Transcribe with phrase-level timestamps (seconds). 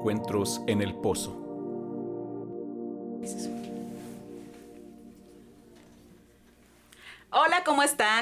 [0.00, 1.49] Encuentros en el Pozo.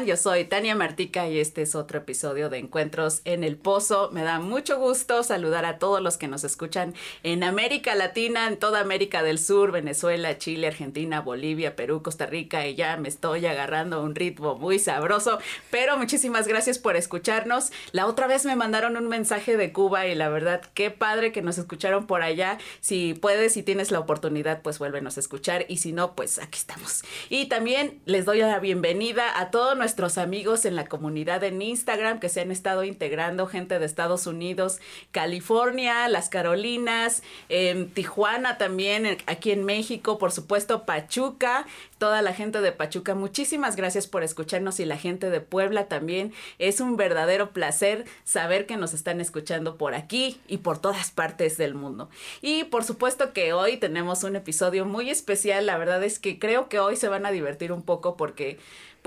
[0.04, 4.10] Yo soy Tania Martica y este es otro episodio de Encuentros en el Pozo.
[4.10, 8.56] Me da mucho gusto saludar a todos los que nos escuchan en América Latina, en
[8.56, 13.46] toda América del Sur, Venezuela, Chile, Argentina, Bolivia, Perú, Costa Rica y ya me estoy
[13.46, 15.38] agarrando un ritmo muy sabroso.
[15.70, 17.70] Pero muchísimas gracias por escucharnos.
[17.92, 21.40] La otra vez me mandaron un mensaje de Cuba y la verdad, qué padre que
[21.42, 22.58] nos escucharon por allá.
[22.80, 26.58] Si puedes, si tienes la oportunidad, pues vuélvenos a escuchar y si no, pues aquí
[26.58, 27.04] estamos.
[27.28, 32.20] Y también les doy la bienvenida a todos nuestros amigos en la comunidad en Instagram
[32.20, 34.78] que se han estado integrando, gente de Estados Unidos,
[35.12, 41.66] California, las Carolinas, en Tijuana también, aquí en México, por supuesto, Pachuca,
[41.98, 43.14] toda la gente de Pachuca.
[43.14, 46.32] Muchísimas gracias por escucharnos y la gente de Puebla también.
[46.58, 51.56] Es un verdadero placer saber que nos están escuchando por aquí y por todas partes
[51.56, 52.08] del mundo.
[52.40, 55.66] Y por supuesto que hoy tenemos un episodio muy especial.
[55.66, 58.58] La verdad es que creo que hoy se van a divertir un poco porque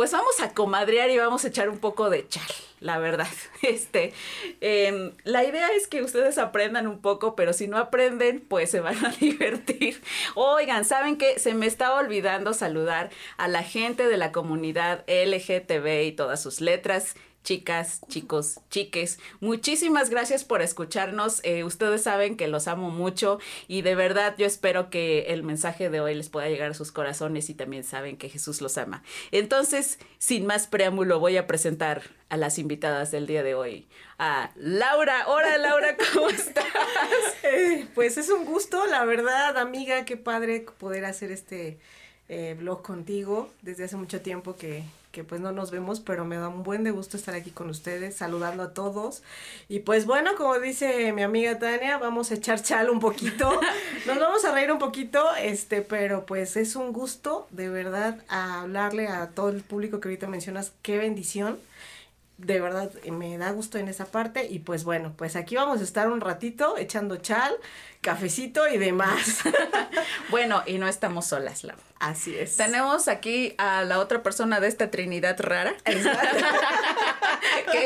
[0.01, 3.27] pues vamos a comadrear y vamos a echar un poco de chal, la verdad.
[3.61, 4.13] Este,
[4.59, 8.79] em, la idea es que ustedes aprendan un poco, pero si no aprenden, pues se
[8.79, 10.01] van a divertir.
[10.33, 11.37] Oigan, ¿saben qué?
[11.37, 16.61] Se me estaba olvidando saludar a la gente de la comunidad LGTB y todas sus
[16.61, 19.19] letras chicas, chicos, chiques.
[19.39, 21.41] Muchísimas gracias por escucharnos.
[21.43, 25.89] Eh, ustedes saben que los amo mucho y de verdad yo espero que el mensaje
[25.89, 29.03] de hoy les pueda llegar a sus corazones y también saben que Jesús los ama.
[29.31, 33.87] Entonces, sin más preámbulo, voy a presentar a las invitadas del día de hoy.
[34.17, 35.25] A Laura.
[35.27, 36.65] Hola Laura, ¿cómo estás?
[37.43, 41.79] Eh, pues es un gusto, la verdad, amiga, qué padre poder hacer este
[42.29, 43.49] eh, blog contigo.
[43.61, 46.83] Desde hace mucho tiempo que, que pues no nos vemos, pero me da un buen
[46.83, 49.23] de gusto estar aquí con ustedes, saludando a todos.
[49.67, 53.51] Y pues bueno, como dice mi amiga Tania, vamos a echar chal un poquito.
[54.07, 58.61] Nos vamos a reír un poquito, este, pero pues es un gusto de verdad a
[58.61, 61.59] hablarle a todo el público que ahorita mencionas, qué bendición
[62.45, 65.83] de verdad me da gusto en esa parte y pues bueno, pues aquí vamos a
[65.83, 67.53] estar un ratito echando chal,
[68.01, 69.41] cafecito y demás.
[70.29, 71.77] bueno, y no estamos solas, Lau.
[71.99, 72.57] Así es.
[72.57, 75.99] Tenemos aquí a la otra persona de esta Trinidad rara, que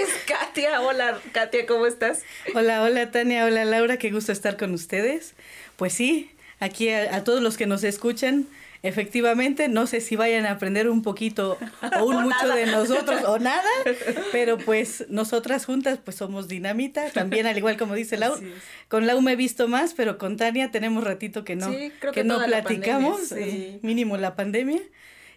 [0.01, 0.81] es Katia.
[0.81, 2.21] Hola, Katia, ¿cómo estás?
[2.53, 5.33] Hola, hola Tania, hola Laura, qué gusto estar con ustedes.
[5.75, 8.47] Pues sí, aquí a todos los que nos escuchan,
[8.85, 11.57] Efectivamente, no sé si vayan a aprender un poquito
[12.00, 13.68] o un mucho de nosotros o nada,
[14.31, 18.40] pero pues nosotras juntas pues somos dinamita, también al igual como dice Lau.
[18.88, 21.72] Con Lau me he visto más, pero con Tania tenemos ratito que no,
[22.13, 23.34] que, no platicamos,
[23.81, 24.81] mínimo la pandemia.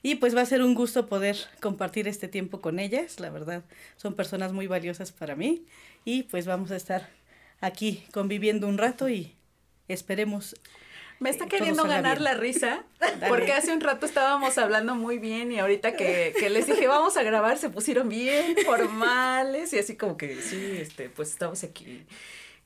[0.02, 3.64] Y pues va a ser un gusto poder compartir este tiempo con ellas, la verdad,
[3.96, 5.64] son personas muy valiosas para mí
[6.04, 7.08] y pues vamos a estar
[7.60, 9.34] aquí conviviendo un rato y
[9.88, 10.54] esperemos
[11.20, 12.84] me está queriendo ganar la risa,
[13.28, 17.16] porque hace un rato estábamos hablando muy bien y ahorita que, que, les dije vamos
[17.16, 22.04] a grabar se pusieron bien formales y así como que sí, este, pues estamos aquí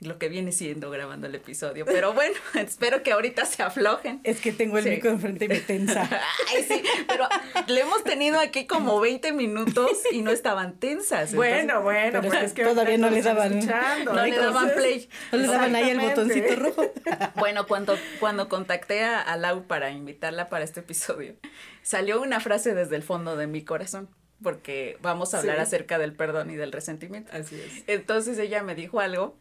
[0.02, 1.84] lo que viene siendo grabando el episodio.
[1.84, 4.20] Pero bueno, espero que ahorita se aflojen.
[4.24, 6.08] Es que tengo el micro enfrente y me tensa.
[6.54, 7.28] Ay, sí, pero
[7.66, 11.34] le hemos tenido aquí como 20 minutos y no estaban tensas.
[11.34, 13.60] bueno, bueno, pero es que todavía no le daban,
[14.04, 15.08] no le daban play.
[15.30, 16.82] No le daban ahí el botoncito rojo.
[17.36, 21.34] Bueno, cuando, cuando contacté a, a Lau para invitarla para este episodio,
[21.82, 24.08] salió una frase desde el fondo de mi corazón
[24.42, 27.30] porque vamos a hablar acerca del perdón y del resentimiento.
[27.32, 27.84] Así es.
[27.86, 29.36] Entonces ella me dijo algo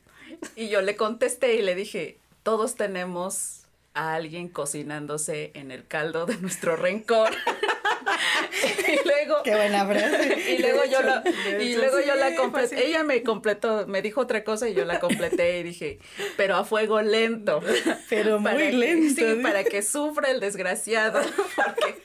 [0.56, 3.62] y yo le contesté y le dije, todos tenemos
[3.94, 7.31] a alguien cocinándose en el caldo de nuestro rencor.
[8.88, 10.51] y luego qué buena frase.
[10.51, 11.24] y luego yo la
[11.62, 15.00] y luego yo la completé ella me completó me dijo otra cosa y yo la
[15.00, 16.00] completé y dije
[16.38, 17.62] pero a fuego lento
[18.09, 21.22] pero muy lento sí para que sufra el desgraciado
[21.56, 22.01] porque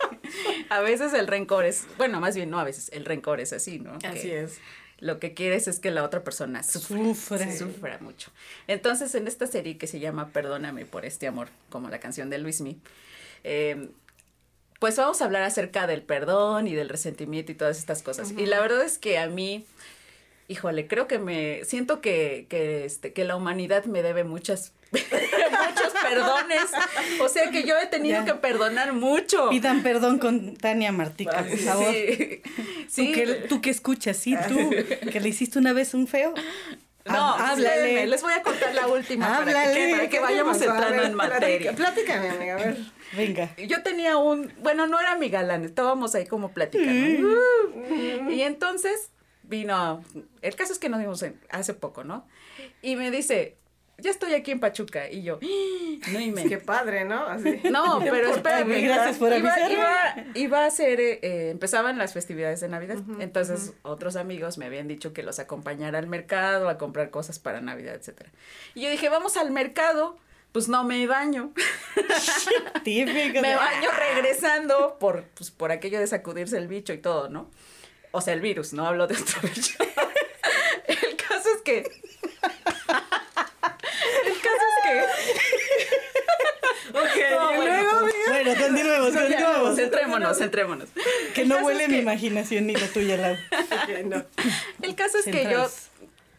[0.69, 3.79] a veces el rencor es bueno más bien no a veces el rencor es así
[3.79, 4.59] no así es
[4.99, 8.31] lo que quieres es que la otra persona sufra, sufra mucho.
[8.67, 12.39] Entonces, en esta serie que se llama Perdóname por este amor, como la canción de
[12.39, 12.79] Luismi,
[13.45, 13.91] eh,
[14.81, 18.33] pues vamos a hablar acerca del perdón y del resentimiento y todas estas cosas.
[18.37, 19.65] Y la verdad es que a mí,
[20.49, 24.73] híjole, creo que me siento que, que, este, que la humanidad me debe muchas
[25.69, 26.65] muchos perdones.
[27.21, 29.51] O sea que yo he tenido que perdonar mucho.
[29.51, 31.93] Pidan perdón con Tania Martica, por favor.
[31.93, 32.43] Sí.
[33.49, 34.71] ¿Tú, que, escuchas, sí, tú,
[35.13, 36.35] que le hiciste una vez un feo.
[37.05, 38.07] No, háblale.
[38.07, 41.75] Les voy a contar la última para que, vayamos entrando en materia.
[41.75, 42.77] Platícame, amiga, a ver.
[43.17, 43.51] Venga.
[43.57, 47.29] Yo tenía un, bueno, no era mi galán, estábamos ahí como platicando.
[47.75, 48.31] Mm.
[48.31, 49.11] Y entonces
[49.45, 50.03] vino,
[50.43, 52.27] el caso es que nos vimos hace poco, ¿no?
[52.83, 53.57] Y me dice,
[53.99, 55.11] ya estoy aquí en Pachuca.
[55.11, 56.11] Y yo, ¡Ah!
[56.13, 57.27] no y Qué padre, ¿no?
[57.27, 57.61] Así.
[57.71, 58.83] No, pero espérame.
[58.83, 62.99] Gracias por iba, iba, iba a ser, eh, eh, empezaban las festividades de Navidad.
[63.21, 67.61] Entonces, otros amigos me habían dicho que los acompañara al mercado a comprar cosas para
[67.61, 68.31] Navidad, etcétera.
[68.75, 70.19] Y yo dije, vamos al mercado.
[70.53, 71.53] Pues no me baño.
[72.85, 73.43] Típico.
[73.43, 77.51] me baño regresando por, pues, por aquello de sacudirse el bicho y todo, ¿no?
[78.17, 79.77] O sea, el virus, no hablo de otro bicho.
[80.87, 81.79] el caso es que.
[81.79, 81.85] el
[84.41, 84.86] caso es que.
[86.91, 88.15] Ok, No, y bueno, luego, pues.
[88.29, 89.77] Bueno, continuemos, continuemos.
[89.77, 90.89] Centrémonos, centrémonos.
[91.35, 93.35] Que no huele es mi que- imaginación ni la tuya, Lau.
[93.35, 94.25] Ok, no.
[94.83, 95.69] El caso es que yo,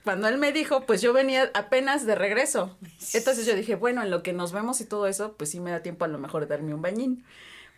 [0.04, 2.76] cuando él me dijo, pues yo venía apenas de regreso.
[3.14, 5.70] Entonces yo dije, bueno, en lo que nos vemos y todo eso, pues sí me
[5.70, 7.26] da tiempo a lo mejor de darme un bañín.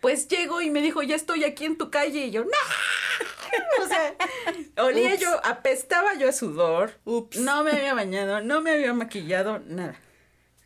[0.00, 2.20] Pues llego y me dijo, ya estoy aquí en tu calle.
[2.26, 2.50] Y yo, ¡no!
[3.84, 4.14] O sea,
[4.84, 5.20] olía Ups.
[5.20, 6.92] yo, apestaba yo a sudor.
[7.04, 7.36] Ups.
[7.38, 9.96] No me había bañado, no me había maquillado, nada.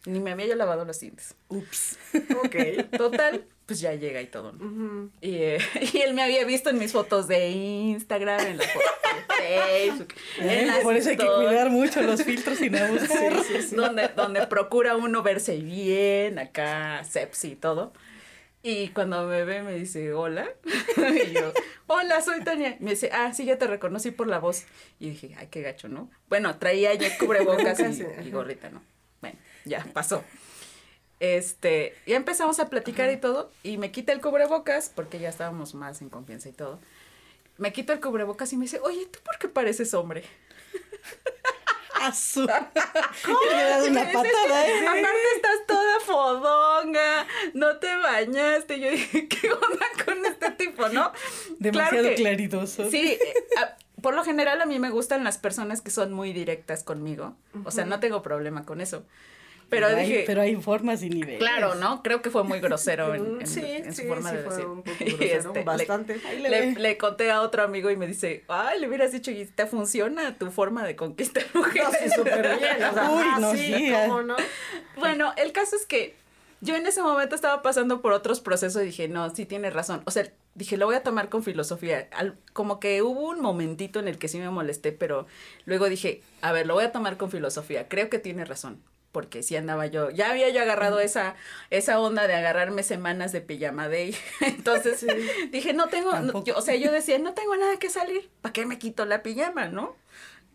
[0.06, 1.34] Ni me había yo lavado los dientes.
[1.48, 1.98] Ups.
[2.44, 2.56] Ok.
[2.96, 5.10] Total, pues ya llega y todo, ¿no?
[5.20, 5.58] Y, eh,
[5.92, 8.90] y él me había visto en mis fotos de Instagram, en las fotos
[9.38, 10.14] de Facebook.
[10.38, 10.66] en ¿Eh?
[10.66, 13.34] las Por eso hay que cuidar mucho los filtros y no abusar.
[13.72, 17.92] Donde, donde procura uno verse bien, acá, sepsi y todo.
[18.66, 20.48] Y cuando me ve me dice, hola.
[20.96, 21.52] Y yo,
[21.86, 22.78] hola, soy Tania.
[22.80, 24.64] Me dice, ah, sí, ya te reconocí por la voz.
[24.98, 26.10] Y dije, ay, qué gacho, ¿no?
[26.30, 27.78] Bueno, traía yo cubrebocas
[28.24, 28.82] y, gorrita, ¿no?
[29.20, 30.24] Bueno, ya pasó.
[31.20, 35.74] Este, ya empezamos a platicar y todo, y me quita el cubrebocas, porque ya estábamos
[35.74, 36.80] más en confianza y todo.
[37.56, 40.24] Me quita el cubrebocas y me dice, oye, ¿tú por qué pareces hombre?
[42.00, 42.46] Azul.
[43.50, 44.86] Le he dado una Me dice, "Es que patada, ¿eh?
[44.86, 48.80] Aparte estás toda fodonga, no te bañaste.
[48.80, 51.12] Yo dije, ¿qué onda con este tipo, no?
[51.58, 52.90] Demasiado Claro que- claridoso.
[52.90, 56.32] Sí, eh, a- por lo general a mí me gustan las personas que son muy
[56.34, 57.36] directas conmigo.
[57.64, 59.06] O sea, no tengo problema con eso.
[59.74, 61.38] Pero hay, dije, pero hay formas y niveles.
[61.38, 62.02] claro, ¿no?
[62.02, 64.52] Creo que fue muy grosero en, en- sí, en su sí, forma sí de fue
[64.54, 64.66] decir.
[64.68, 66.16] un poco Y, grosero, este, le- bastante.
[66.36, 66.74] Le le, ve.
[66.80, 70.36] le conté a otro amigo y me dice, ay, le hubieras dicho, y te funciona
[70.36, 71.84] tu forma de conquistar mujeres.
[71.84, 72.82] No, sí, súper bien.
[72.84, 74.36] O sea, Uy, ah, no, sí, sí, ¿cómo no?
[74.98, 76.14] Bueno, el caso es que
[76.60, 80.02] yo en ese momento estaba pasando por otros procesos y dije, no, sí tienes razón.
[80.06, 82.08] O sea, dije, lo voy a tomar con filosofía.
[82.12, 85.26] Al- como que hubo un momentito en el que sí me molesté, pero
[85.66, 87.86] luego dije, a ver, lo voy a tomar con filosofía.
[87.88, 88.80] Creo que tiene razón.
[89.14, 91.36] Porque sí andaba yo, ya había yo agarrado esa,
[91.70, 94.14] esa onda de agarrarme semanas de pijama day.
[94.40, 95.06] Entonces
[95.52, 98.28] dije, no tengo, no- yo- o sea, yo decía, no tengo nada que salir.
[98.42, 99.96] ¿Para qué me quito la pijama, no?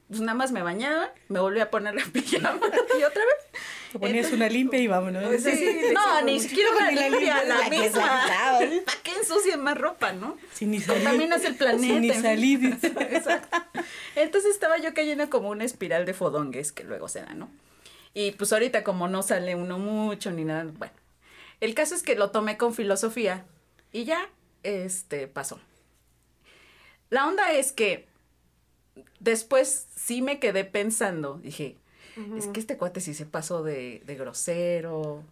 [0.10, 2.60] Pues nada más me bañaba, me volví a poner la pijama
[3.00, 3.62] y otra vez.
[3.94, 5.24] Te ponías una limpia y vámonos.
[5.24, 7.90] Pues sí, sí, no, ni siquiera Ni la limpia, la la misma.
[8.22, 8.60] sacaba.
[8.86, 10.38] ¿Para qué ensucian más ropa, no?
[10.54, 11.04] Sin ni salir.
[11.04, 11.82] Contaminas el planeta.
[11.94, 12.78] Sin ni salir.
[12.84, 13.58] Exacto.
[14.16, 17.50] Entonces estaba yo cayendo como una espiral de fodongues que luego se da, ¿no?
[18.14, 20.94] Y pues ahorita como no sale uno mucho ni nada, bueno.
[21.62, 23.46] El caso es que lo tomé con filosofía
[23.92, 24.30] y ya,
[24.64, 25.60] este, pasó.
[27.10, 28.08] La onda es que
[29.20, 31.78] después sí me quedé pensando, dije,
[32.38, 35.24] es que este cuate sí se pasó de, de grosero,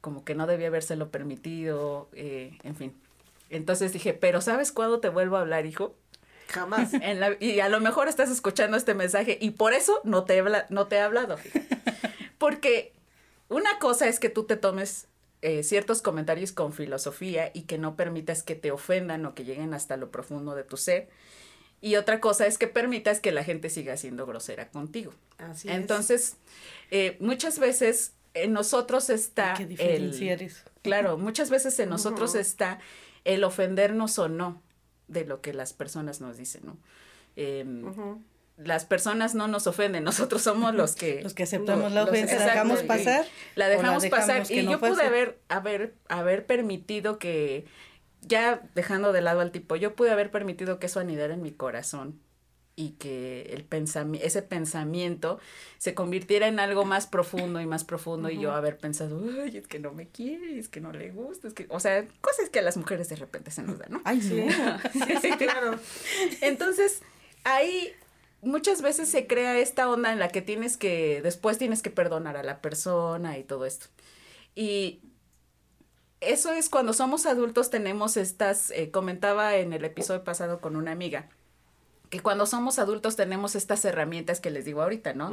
[0.00, 2.94] como que no debía habérselo permitido, eh, en fin.
[3.50, 5.94] Entonces dije, pero ¿sabes cuándo te vuelvo a hablar, hijo?
[6.48, 6.94] Jamás.
[6.94, 10.38] En la- y a lo mejor estás escuchando este mensaje y por eso no te,
[10.38, 11.36] he no te he hablado.
[12.38, 12.92] Porque
[13.48, 15.06] una cosa es que tú te tomes
[15.42, 19.74] eh, ciertos comentarios con filosofía y que no permitas que te ofendan o que lleguen
[19.74, 21.08] hasta lo profundo de tu ser.
[21.80, 25.12] Y otra cosa es que permitas que la gente siga siendo grosera contigo.
[25.38, 25.74] Así es.
[25.74, 26.36] Entonces,
[26.90, 30.64] eh, muchas veces en nosotros está Hay que diferenciar el, eso.
[30.82, 32.80] Claro, muchas veces en nosotros está
[33.24, 34.60] el ofendernos o no
[35.06, 36.78] de lo que las personas nos dicen, ¿no?
[37.36, 38.22] Ujú.
[38.58, 41.22] Las personas no nos ofenden, nosotros somos los que...
[41.22, 43.26] Los que aceptamos la ofensa, la dejamos pasar.
[43.54, 45.06] La dejamos dejamos pasar y no yo pude pase.
[45.06, 47.66] haber, haber, haber permitido que,
[48.22, 51.52] ya dejando de lado al tipo, yo pude haber permitido que eso anidara en mi
[51.52, 52.20] corazón
[52.78, 55.40] y que el pensami ese pensamiento
[55.78, 59.66] se convirtiera en algo más profundo y más profundo y yo haber pensado, ay, es
[59.66, 62.60] que no me quiere, es que no le gusta, es que, o sea, cosas que
[62.60, 64.00] a las mujeres de repente se nos dan, ¿no?
[64.04, 64.46] Ay, Sí,
[64.92, 65.76] sí, sí, claro.
[66.40, 67.02] Entonces,
[67.42, 67.92] ahí
[68.42, 72.36] muchas veces se crea esta onda en la que tienes que, después tienes que perdonar
[72.36, 73.86] a la persona y todo esto.
[74.54, 75.00] Y
[76.20, 80.90] eso es cuando somos adultos tenemos estas, eh, comentaba en el episodio pasado con una
[80.92, 81.28] amiga,
[82.10, 85.30] que cuando somos adultos tenemos estas herramientas que les digo ahorita, ¿no?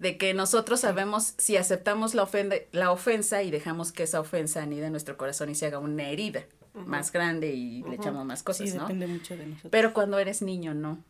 [0.00, 4.62] De que nosotros sabemos si aceptamos la, ofende- la ofensa y dejamos que esa ofensa
[4.62, 8.42] anide en nuestro corazón y se haga una herida más grande y le echamos más
[8.42, 8.82] cosas, Sí, ¿no?
[8.82, 9.70] depende mucho de nosotros.
[9.70, 11.02] Pero cuando eres niño, no.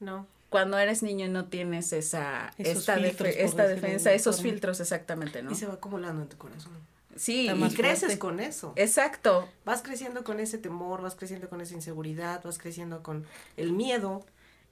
[0.00, 0.26] No.
[0.48, 4.50] cuando eres niño no tienes esa Esos esta, filtros, esta defensa, esos forma.
[4.50, 5.52] filtros exactamente, ¿no?
[5.52, 6.72] Y se va acumulando en tu corazón.
[7.16, 8.18] Sí, Y creces fuerte.
[8.18, 8.72] con eso.
[8.76, 9.48] exacto.
[9.64, 13.26] Vas creciendo con ese temor, vas creciendo con esa inseguridad, vas creciendo con
[13.56, 14.24] el miedo.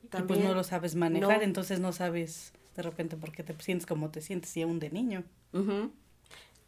[0.03, 0.39] Y También.
[0.41, 1.43] pues no lo sabes manejar, no.
[1.43, 4.91] entonces no sabes de repente por qué te sientes como te sientes y aún de
[4.91, 5.25] niño.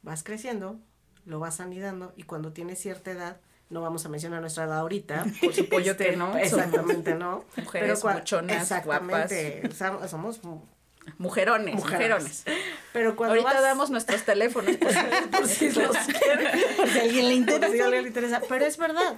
[0.03, 0.79] Vas creciendo,
[1.27, 3.41] lo vas anidando y cuando tienes cierta edad,
[3.71, 7.45] no vamos a mencionar nuestra edad ahorita, por supuesto que no, Exactamente, ¿no?
[7.57, 10.63] mujeres cua- buchonas, exactamente, som- somos mu-
[11.19, 12.45] Mujerones, mujerones.
[12.93, 14.77] Pero cuando Ahorita vas- damos nuestros teléfonos.
[14.77, 14.99] por si-
[15.33, 17.85] por si los quieren, Por si a alguien le si interesa.
[17.85, 19.15] alguien le interesa, pero es verdad.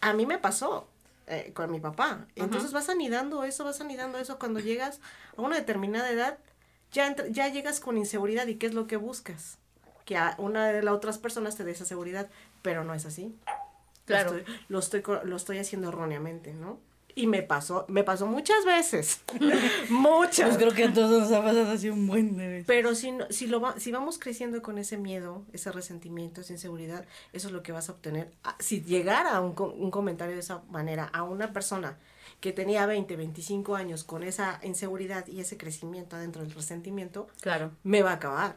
[0.00, 0.88] A mí me pasó
[1.28, 2.26] eh, con mi papá.
[2.34, 5.00] Entonces vas anidando eso, vas anidando eso cuando llegas
[5.36, 6.38] a una determinada edad,
[6.92, 9.58] ya ya llegas con inseguridad y qué es lo que buscas?
[10.04, 12.28] Que a una de las otras personas te dé esa seguridad,
[12.62, 13.34] pero no es así.
[14.06, 14.32] Claro.
[14.32, 16.78] Lo estoy, lo estoy, co- lo estoy haciendo erróneamente, ¿no?
[17.14, 19.20] Y me pasó, me pasó muchas veces.
[19.90, 20.46] muchas.
[20.46, 22.64] Pues creo que a todos nos ha pasado así un buen de veces.
[22.66, 26.52] Pero si, no- si, lo va- si vamos creciendo con ese miedo, ese resentimiento, esa
[26.52, 28.30] inseguridad, eso es lo que vas a obtener.
[28.44, 31.98] Ah, Si llegara un, un comentario de esa manera a una persona
[32.40, 37.72] que tenía 20, 25 años con esa inseguridad y ese crecimiento adentro del resentimiento, Claro.
[37.82, 38.56] me va a acabar.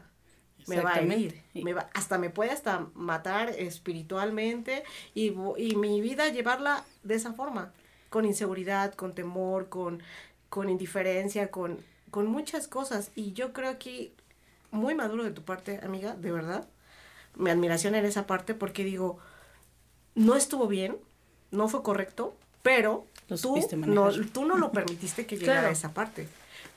[0.66, 1.42] Me va a herir.
[1.54, 7.32] Me va, hasta me puede hasta matar espiritualmente y, y mi vida llevarla de esa
[7.32, 7.72] forma,
[8.10, 10.02] con inseguridad, con temor, con,
[10.48, 11.78] con indiferencia, con,
[12.10, 13.10] con muchas cosas.
[13.14, 14.12] Y yo creo aquí,
[14.70, 16.66] muy maduro de tu parte, amiga, de verdad,
[17.36, 19.18] mi admiración en esa parte porque digo,
[20.14, 20.96] no estuvo bien,
[21.50, 23.06] no fue correcto, pero
[23.40, 23.56] tú
[23.86, 25.68] no, tú no lo permitiste que llegara Claro.
[25.68, 26.28] a esa parte.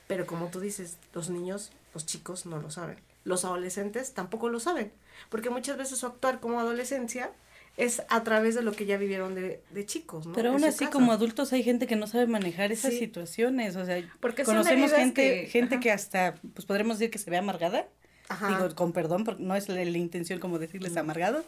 [0.08, 2.98] Pero como tú dices, los niños, los chicos no lo saben.
[3.28, 4.92] Los adolescentes tampoco lo saben.
[5.30, 7.32] Porque muchas veces su actuar como adolescencia
[7.76, 10.34] es a través de lo que ya vivieron de, de chicos, ¿no?
[10.34, 10.92] Pero aún así, casa.
[10.92, 13.00] como adultos, hay gente que no sabe manejar esas Sí.
[13.00, 13.76] situaciones.
[13.76, 15.82] O sea, Porque conocemos gente, que- gente ajá.
[15.84, 17.88] que hasta, pues podremos decir que se ve amargada.
[18.30, 18.48] Ajá.
[18.50, 21.44] Digo, con perdón, porque no es la, la intención como decirles amargado.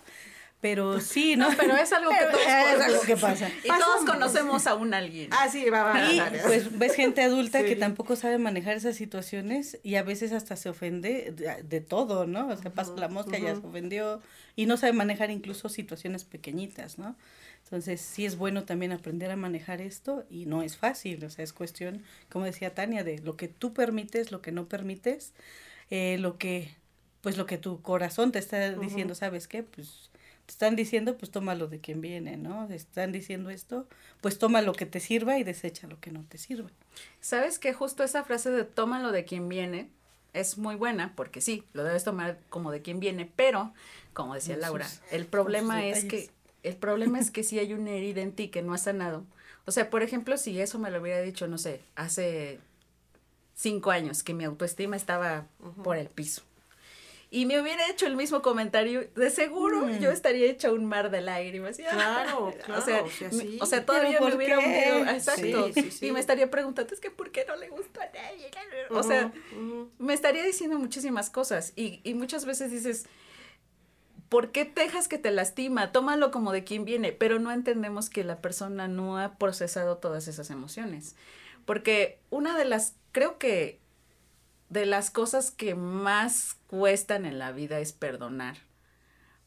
[0.62, 1.50] Pero sí, ¿no?
[1.50, 3.50] No, pero es algo que todos es algo que pasa.
[3.64, 5.30] Y todos conocemos a un alguien.
[5.32, 6.12] Ah, sí, va, va.
[6.12, 10.56] Y pues ves gente adulta que tampoco sabe manejar esas situaciones y a veces hasta
[10.56, 12.48] se ofende de, de todo, ¿no?
[12.48, 14.22] O sea, pasa la mosca, ya se ofendió
[14.56, 17.16] y no sabe manejar incluso situaciones pequeñitas, ¿no?
[17.64, 21.44] Entonces sí es bueno también aprender a manejar esto y no es fácil, o sea,
[21.44, 25.34] es cuestión, como decía Tania, de lo que tú permites, lo que no permites,
[25.92, 26.76] eh, lo que,
[27.22, 29.62] pues lo que tu corazón te está diciendo, ¿sabes qué?
[29.62, 30.09] Pues
[30.50, 32.66] te están diciendo, pues toma lo de quien viene, ¿no?
[32.66, 33.88] Te están diciendo esto,
[34.20, 36.72] pues toma lo que te sirva y desecha lo que no te sirva.
[37.22, 39.92] ¿Sabes que justo esa frase de tómalo de quien viene
[40.34, 41.14] es muy buena?
[41.16, 43.74] Porque sí, lo debes tomar como de quien viene, pero,
[44.14, 46.32] como decía Laura, el problema es que,
[46.64, 49.26] el problema es que si hay una herida en ti que no has sanado.
[49.68, 52.60] O sea, por ejemplo, si eso me lo hubiera dicho, no sé, hace
[53.54, 55.46] cinco años, que mi autoestima estaba
[55.84, 56.42] por el piso.
[57.32, 60.00] Y me hubiera hecho el mismo comentario, de seguro Mm.
[60.00, 61.78] yo estaría hecha un mar de lágrimas.
[61.78, 63.58] Claro, ah, claro, o sea, o sea, me- sí.
[63.62, 66.08] o sea, todavía ¿Pero me hubiera hundido, exacto, Sí, sí, sí.
[66.08, 68.50] y me estaría preguntando, es que ¿por qué no le gusta a nadie?
[68.90, 69.32] O sea,
[70.00, 73.06] me estaría diciendo muchísimas cosas y, y muchas veces dices,
[74.30, 75.92] ¿por qué te dejas que te lastima?
[75.92, 80.28] Tómalo como de quien viene, pero no entendemos que la persona no ha procesado todas
[80.28, 81.16] esas emociones.
[81.66, 83.80] Porque una de las, creo que
[84.70, 88.58] de las cosas que más cuestan en la vida es perdonar,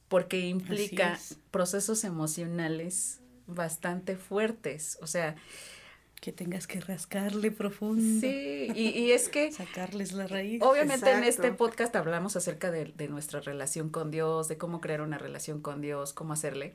[0.08, 1.36] porque implica es.
[1.50, 4.98] procesos emocionales bastante fuertes.
[5.00, 5.36] O sea,
[6.20, 8.20] Que tengas que rascarle profundo.
[8.20, 10.60] sí, y, y es que Sacarles la raíz.
[10.62, 15.00] Obviamente en este podcast hablamos acerca de, de nuestra relación con Dios, de cómo crear
[15.00, 16.74] una relación con Dios, cómo hacerle.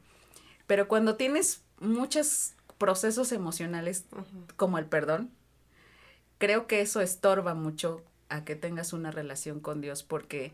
[0.67, 4.05] Pero cuando tienes muchos procesos emocionales
[4.57, 5.31] como el perdón,
[6.39, 10.51] creo que eso estorba mucho a que tengas una relación con Dios porque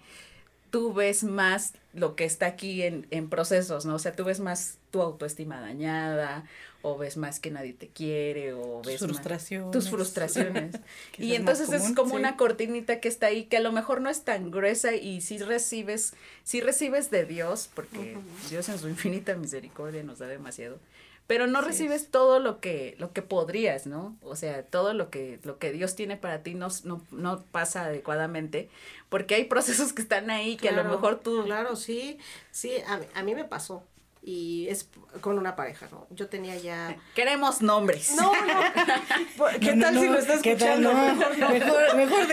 [0.69, 3.95] tú ves más lo que está aquí en, en procesos, ¿no?
[3.95, 6.45] O sea, tú ves más tu autoestima dañada
[6.81, 9.71] o ves más que nadie te quiere o Tus ves más- frustraciones.
[9.71, 10.75] tus frustraciones.
[11.19, 12.15] Y más entonces es como sí.
[12.17, 15.37] una cortinita que está ahí, que a lo mejor no es tan gruesa y si
[15.37, 16.13] recibes,
[16.43, 18.17] si recibes de Dios, porque
[18.49, 20.79] Dios en su infinita misericordia nos da demasiado,
[21.27, 24.15] pero no Así recibes todo lo que, lo que podrías, ¿no?
[24.21, 27.85] O sea, todo lo que, lo que Dios tiene para ti no, no, no pasa
[27.85, 28.69] adecuadamente,
[29.09, 31.43] porque hay procesos que están ahí que a lo mejor tú...
[31.45, 32.17] Claro, sí,
[32.51, 33.83] sí, a, mí- a mí me pasó.
[34.25, 34.87] Y es
[35.19, 36.07] con una pareja, ¿no?
[36.09, 36.95] Yo tenía ya...
[37.15, 38.15] Queremos nombres.
[38.15, 39.45] No, no.
[39.59, 40.81] ¿Qué No, tal no, si lo está ¿qué tal?
[40.83, 40.93] escuchando?
[40.93, 41.49] No,
[41.95, 42.27] Mejor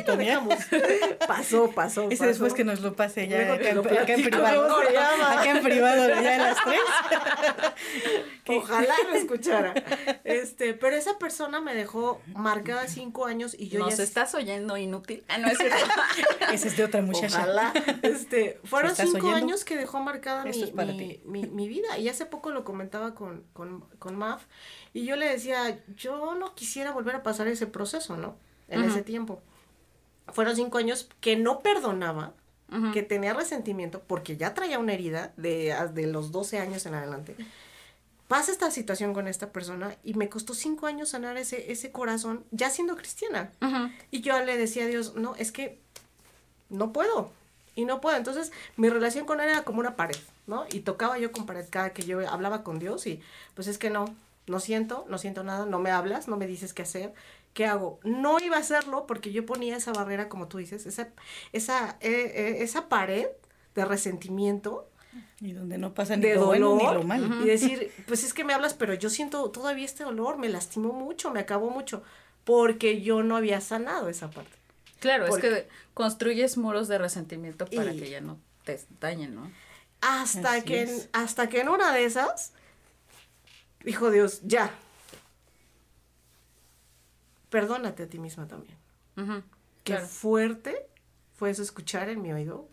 [0.00, 0.40] lo Tonia.
[0.40, 0.54] dejamos.
[1.28, 2.08] Pasó, pasó.
[2.10, 4.68] Ese después que nos lo pase ya Luego te acá, en- lo acá en privado.
[4.68, 5.32] ¿cómo se llama?
[5.40, 6.80] Acá en privado ya a las tres.
[8.46, 9.74] Ojalá lo escuchara.
[10.24, 14.76] Este, pero esa persona me dejó marcada cinco años y yo ¿Nos ya estás oyendo
[14.76, 15.24] inútil?
[15.28, 15.76] Ah, no es cierto.
[16.52, 17.38] Esa es de otra muchacha.
[17.38, 17.72] Ojalá.
[18.02, 21.09] Este, fueron estás cinco oyendo, años que dejó marcada mi, esto es para mi, ti.
[21.24, 21.98] Mi, mi vida.
[21.98, 24.44] Y hace poco lo comentaba con, con, con Maf.
[24.94, 28.36] Y yo le decía, yo no quisiera volver a pasar ese proceso, ¿no?
[28.68, 29.42] En ese tiempo.
[30.28, 32.34] Fueron cinco años que no perdonaba,
[32.92, 37.34] que tenía resentimiento, porque ya traía una herida de, de los 12 años en adelante.
[38.28, 42.44] Pasa esta situación con esta persona y me costó cinco años sanar ese, ese corazón,
[42.52, 43.50] ya siendo cristiana.
[44.12, 45.80] Y yo le decía a Dios, no, es que
[46.68, 47.32] no puedo.
[47.74, 48.16] Y no puedo.
[48.16, 50.16] Entonces, mi relación con él era como una pared,
[50.50, 50.66] ¿no?
[50.70, 53.22] Y tocaba yo con pared cada que yo hablaba con Dios y
[53.54, 54.04] pues es que no,
[54.46, 57.14] no siento, no siento nada, no me hablas, no me dices qué hacer,
[57.54, 57.98] ¿qué hago?
[58.04, 61.08] No iba a hacerlo porque yo ponía esa barrera, como tú dices, esa,
[61.52, 63.28] esa, eh, eh, esa pared
[63.74, 64.88] de resentimiento,
[65.40, 67.42] Y donde no pasa ni de lo bueno dolor, ni lo malo.
[67.44, 70.92] y decir, pues es que me hablas, pero yo siento todavía este dolor, me lastimó
[70.92, 72.02] mucho, me acabó mucho,
[72.44, 74.50] porque yo no había sanado esa parte.
[74.98, 79.50] Claro, es que construyes muros de resentimiento para Y- que ya no te dañen, ¿no?
[80.00, 82.52] Hasta Así que, en, hasta que en una de esas,
[83.84, 84.70] dijo Dios, ya.
[87.50, 88.76] Perdónate a ti misma también.
[89.84, 90.06] Qué Claro.
[90.06, 90.86] fuerte
[91.34, 92.68] fue eso escuchar en mi oído.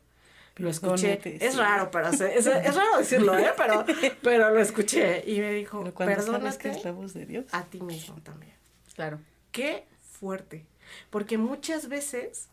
[0.57, 1.19] Lo escuché.
[1.45, 3.51] Es raro, pero se- es, es raro decirlo, ¿eh?
[3.57, 3.85] Pero,
[4.23, 5.23] pero lo escuché.
[5.29, 7.45] Y me dijo, que perdónate es la voz de Dios.
[7.51, 8.53] a ti mismo también.
[8.95, 9.19] Claro.
[9.51, 9.85] Qué
[10.19, 10.65] fuerte.
[11.09, 12.47] Porque muchas veces,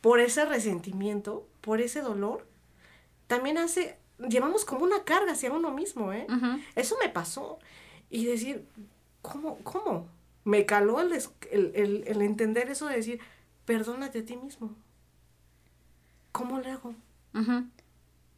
[0.00, 2.46] por ese resentimiento, por ese dolor,
[3.26, 3.96] también hace,
[4.28, 6.26] llevamos como una carga hacia uno mismo, ¿eh?
[6.74, 7.58] Eso me pasó.
[8.10, 8.66] Y decir,
[9.22, 9.58] ¿cómo?
[9.64, 10.06] ¿Cómo?
[10.44, 11.12] Me caló el,
[11.50, 13.20] el, el- el entender eso de decir,
[13.64, 14.74] perdónate a ti mismo.
[16.32, 16.94] ¿Cómo le hago?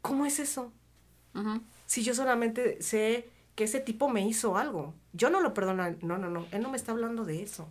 [0.01, 0.71] ¿Cómo es eso?
[1.33, 1.61] ujú.
[1.85, 4.93] Si yo solamente sé que ese tipo me hizo algo.
[5.13, 5.89] Yo no lo perdono.
[6.01, 6.45] No, no, no.
[6.51, 7.63] Él no me está hablando de eso.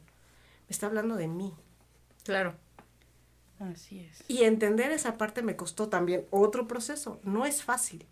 [0.68, 1.52] Me está hablando de mí.
[2.25, 2.54] Claro.
[3.59, 4.25] Así es.
[4.29, 7.21] Y entender esa parte me costó también otro proceso.
[7.23, 8.07] No es fácil.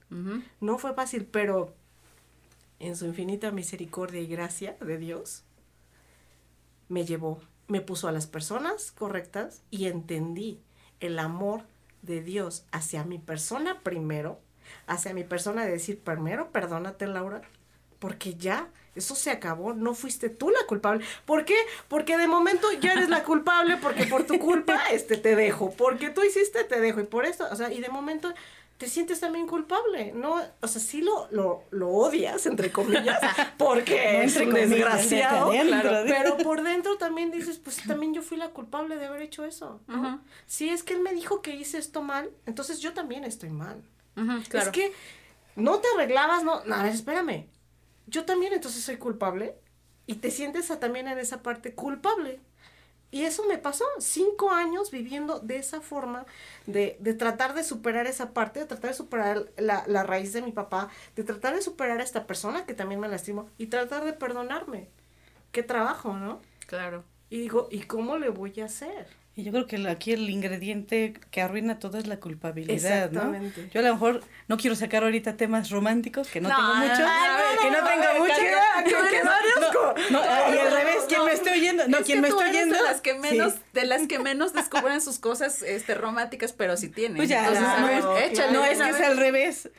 [0.61, 1.75] No fue fácil, pero
[2.83, 5.45] en su infinita misericordia y gracia de Dios,
[6.89, 10.61] me llevó, me puso a las personas correctas y entendí
[10.99, 11.63] el amor
[12.03, 14.41] de Dios hacia mi persona primero,
[14.87, 17.43] hacia mi persona de decir, primero, perdónate, Laura,
[18.01, 21.05] porque ya, eso se acabó, no fuiste tú la culpable.
[21.25, 21.57] ¿Por qué?
[21.89, 26.11] Porque de momento ya eres la culpable, porque por tu culpa, este, te dejo, porque
[26.11, 28.33] tú hiciste, te dejo, y por esto, o sea, y de momento
[28.83, 30.43] te sientes también culpable, ¿no?
[30.61, 33.21] O sea, sí lo, lo, lo odias, entre comillas,
[33.57, 38.23] porque No, es un comillas, desgraciado, claro, pero por dentro también dices, pues también yo
[38.23, 39.81] fui la culpable de haber hecho eso.
[40.47, 43.81] Si es que él me dijo que hice esto mal, entonces yo también estoy mal.
[44.49, 44.67] Claro.
[44.67, 44.93] Es que
[45.55, 47.47] no te arreglabas, no, no, a ver, espérame.
[48.07, 49.57] Yo también entonces soy culpable
[50.07, 52.41] y te sientes a- también en esa parte culpable.
[53.11, 56.27] Y eso me pasó, cinco años viviendo de esa forma,
[56.67, 60.43] de, de tratar de superar esa parte, de tratar de superar la, la raíz de
[60.43, 64.05] mi papá, de tratar de superar a esta persona que también me lastimó y tratar
[64.05, 64.89] de perdonarme.
[65.53, 66.41] Qué trabajo, ¿no?
[66.67, 67.05] Claro.
[67.31, 69.09] Y digo, ¿y cómo le voy a hacer?
[69.35, 73.33] Y yo creo que aquí el ingrediente que arruina todo es la culpabilidad, ¿no?
[73.73, 76.89] Yo a lo mejor no quiero sacar ahorita temas románticos, que no, No, tengo mucho,
[76.91, 78.35] no, que no, no, tengo mucho.
[78.35, 82.77] que- No, y al revés, quien me esté oyendo, no, Es quien me esté oyendo.
[82.77, 83.59] de las que menos, sí.
[83.73, 87.17] de las que menos descubren sus cosas este románticas, pero sí tienen.
[87.17, 89.71] Pues ya, Entonces, no, a ver, no, échale no, es que es al revés.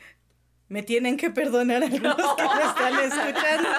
[0.70, 3.70] Me tienen que perdonar algunos que me están escuchando.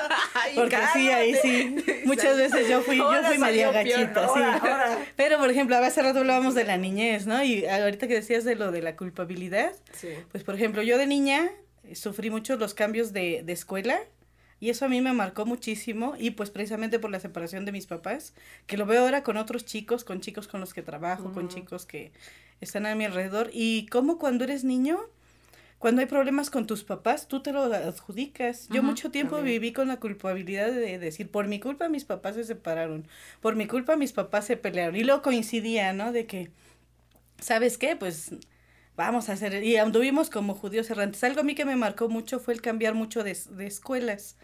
[0.54, 1.76] Porque sí, ahí sí.
[2.04, 4.40] Muchas veces yo fui, yo fui media gachita, sí.
[4.40, 4.98] ahora, ahora.
[5.16, 7.42] Pero, por ejemplo, hace rato hablábamos de la niñez, ¿no?
[7.42, 10.08] Y ahorita que decías de lo de la culpabilidad, Sí.
[10.32, 11.50] pues, por ejemplo, yo de niña
[11.84, 13.98] eh, sufrí mucho los cambios de, de escuela
[14.60, 17.86] y eso a mí me marcó muchísimo y pues precisamente por la separación de mis
[17.86, 18.32] papás,
[18.66, 21.84] que lo veo ahora con otros chicos, con chicos con los que trabajo, con chicos
[21.84, 22.12] que
[22.60, 24.98] están a mi alrededor y cómo cuando eres niño,
[25.78, 28.68] cuando hay problemas con tus papás, tú te lo adjudicas.
[28.68, 29.60] Yo mucho tiempo también.
[29.60, 33.06] viví con la culpabilidad de decir, por mi culpa mis papás se separaron,
[33.40, 34.96] por mi culpa mis papás se pelearon.
[34.96, 36.12] Y luego coincidía, ¿no?
[36.12, 36.50] De que,
[37.38, 37.96] ¿sabes qué?
[37.96, 38.32] Pues
[38.96, 41.22] vamos a hacer, y anduvimos como judíos errantes.
[41.24, 44.36] Algo a mí que me marcó mucho fue el cambiar mucho de, de escuelas,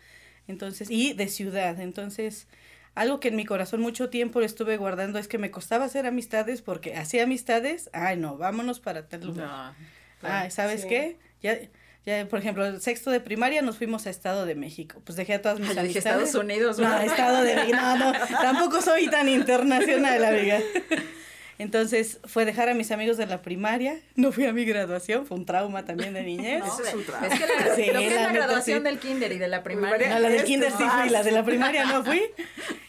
[0.47, 1.81] entonces, y de ciudad.
[1.81, 2.49] Entonces,
[2.95, 6.07] algo que en mi corazón mucho tiempo le estuve guardando es que me costaba hacer
[6.07, 9.47] amistades porque hacía amistades, ay no, vámonos para tal lugar.
[9.47, 9.75] No,
[10.23, 10.89] Ah, ¿sabes Sí.
[10.89, 11.19] qué?
[11.43, 11.59] Ya
[12.07, 15.03] Ya, por ejemplo, el sexto de primaria nos fuimos a Estado de México.
[15.05, 16.29] Pues dejé a todas mis Ay, dije amistades.
[16.29, 17.05] Estados Unidos, No, ¿verdad?
[17.05, 17.77] Estado de México.
[17.77, 20.61] No, no, tampoco soy tan internacional, amiga.
[21.61, 23.99] Entonces, fue dejar a mis amigos de la primaria.
[24.17, 26.61] No fui a mi graduación, fue un trauma también de niñez.
[26.67, 27.27] No, Ese es un trauma.
[27.27, 28.85] es que la, Sí, lo que es la la, neta, graduación sí.
[28.85, 30.09] del kinder y de la primaria.
[30.09, 32.23] No, la del Este kinder sí fui, la de la primaria no fui.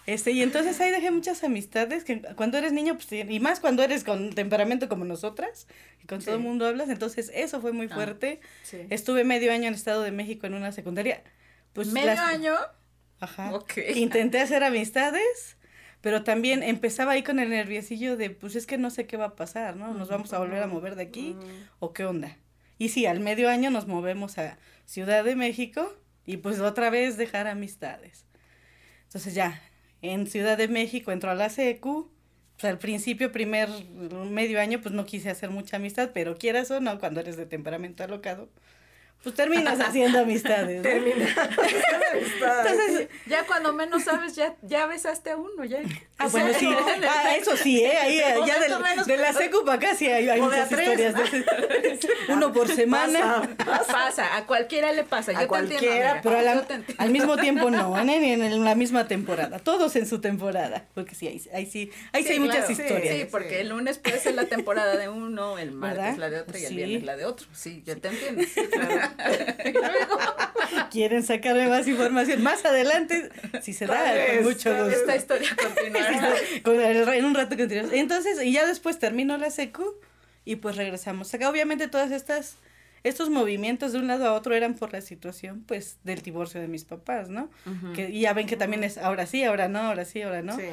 [0.08, 3.84] Este, y entonces ahí dejé muchas amistades que cuando eres niño, pues, y más cuando
[3.84, 5.68] eres con temperamento como nosotras,
[6.04, 7.94] y con todo el mundo hablas, entonces eso fue muy Ah.
[7.94, 8.42] fuerte.
[8.64, 8.80] Sí.
[8.90, 11.22] Estuve medio año en Estado de México en una secundaria.
[11.74, 12.56] Pues Medio las- año.
[13.20, 13.54] Ajá.
[13.54, 13.74] Ok.
[13.96, 15.56] Intenté hacer amistades,
[16.02, 19.26] pero también empezaba ahí con el nerviosillo de, pues es que no sé qué va
[19.26, 19.94] a pasar, ¿no?
[19.94, 21.36] Nos vamos a volver a mover de aquí
[21.80, 22.38] o qué onda.
[22.78, 25.94] Y sí, al medio año nos movemos a Ciudad de México
[26.26, 28.26] y pues otra vez dejar amistades.
[29.04, 29.62] Entonces ya,
[30.02, 32.10] en Ciudad de México entro a la secu.
[32.58, 33.70] Pues al principio, primer
[34.30, 37.48] medio año, pues no quise hacer mucha amistad, pero quieras o no, cuando eres de
[37.48, 38.50] temperamento alocado,
[39.24, 40.78] pues terminas haciendo amistades.
[40.78, 40.82] ¿no?
[40.84, 41.28] Termina.
[42.14, 45.80] Entonces, Ya cuando menos sabes, ya, ya besaste a uno, ya.
[46.18, 46.68] Ah, bueno, sí.
[47.08, 47.98] Ah, eso sí, ¿eh?
[47.98, 50.90] Ahí, ya Momento del- menos de la secu para acá sí hay, muchas tres.
[50.90, 51.16] historias.
[51.16, 51.24] de
[51.94, 53.48] ese- Uno por semana.
[53.58, 53.92] Pasa.
[53.92, 55.32] Pasa, a cualquiera le pasa.
[55.32, 55.78] A Yo te cualquiera,
[56.18, 56.20] entiendo.
[56.24, 57.04] Pero a la- yo te entiendo.
[57.04, 58.04] al mismo tiempo no, ¿eh?
[58.04, 59.60] ni en la misma temporada.
[59.60, 60.86] Todos en su temporada.
[60.94, 62.72] Porque sí, ahí, ahí sí, ahí sí, hay muchas claro.
[62.72, 63.16] historias.
[63.16, 66.18] Sí, porque el lunes puede ser la temporada de uno, el martes ¿Verdad?
[66.18, 66.76] la de otro y el Sí.
[66.76, 67.48] viernes la de otro.
[67.54, 68.44] Sí, yo te entiendo.
[68.76, 69.02] Luego,
[70.89, 73.30] Quieren sacarme más información más adelante,
[73.62, 74.89] si se da, con mucho gusto.
[74.89, 75.50] esta historia
[76.63, 77.15] continuará.
[77.15, 77.93] En un rato continuamos.
[77.93, 79.95] Entonces, y ya después terminó la secu
[80.45, 81.34] y pues regresamos.
[81.34, 82.56] Acá obviamente todas estas,
[83.04, 86.67] estos movimientos de un lado a otro eran por la situación pues del divorcio de
[86.67, 87.50] mis papás, ¿no?
[87.95, 90.58] Que y ya ven que también es ahora sí, ahora no, ahora sí, ahora no.
[90.58, 90.65] Sí.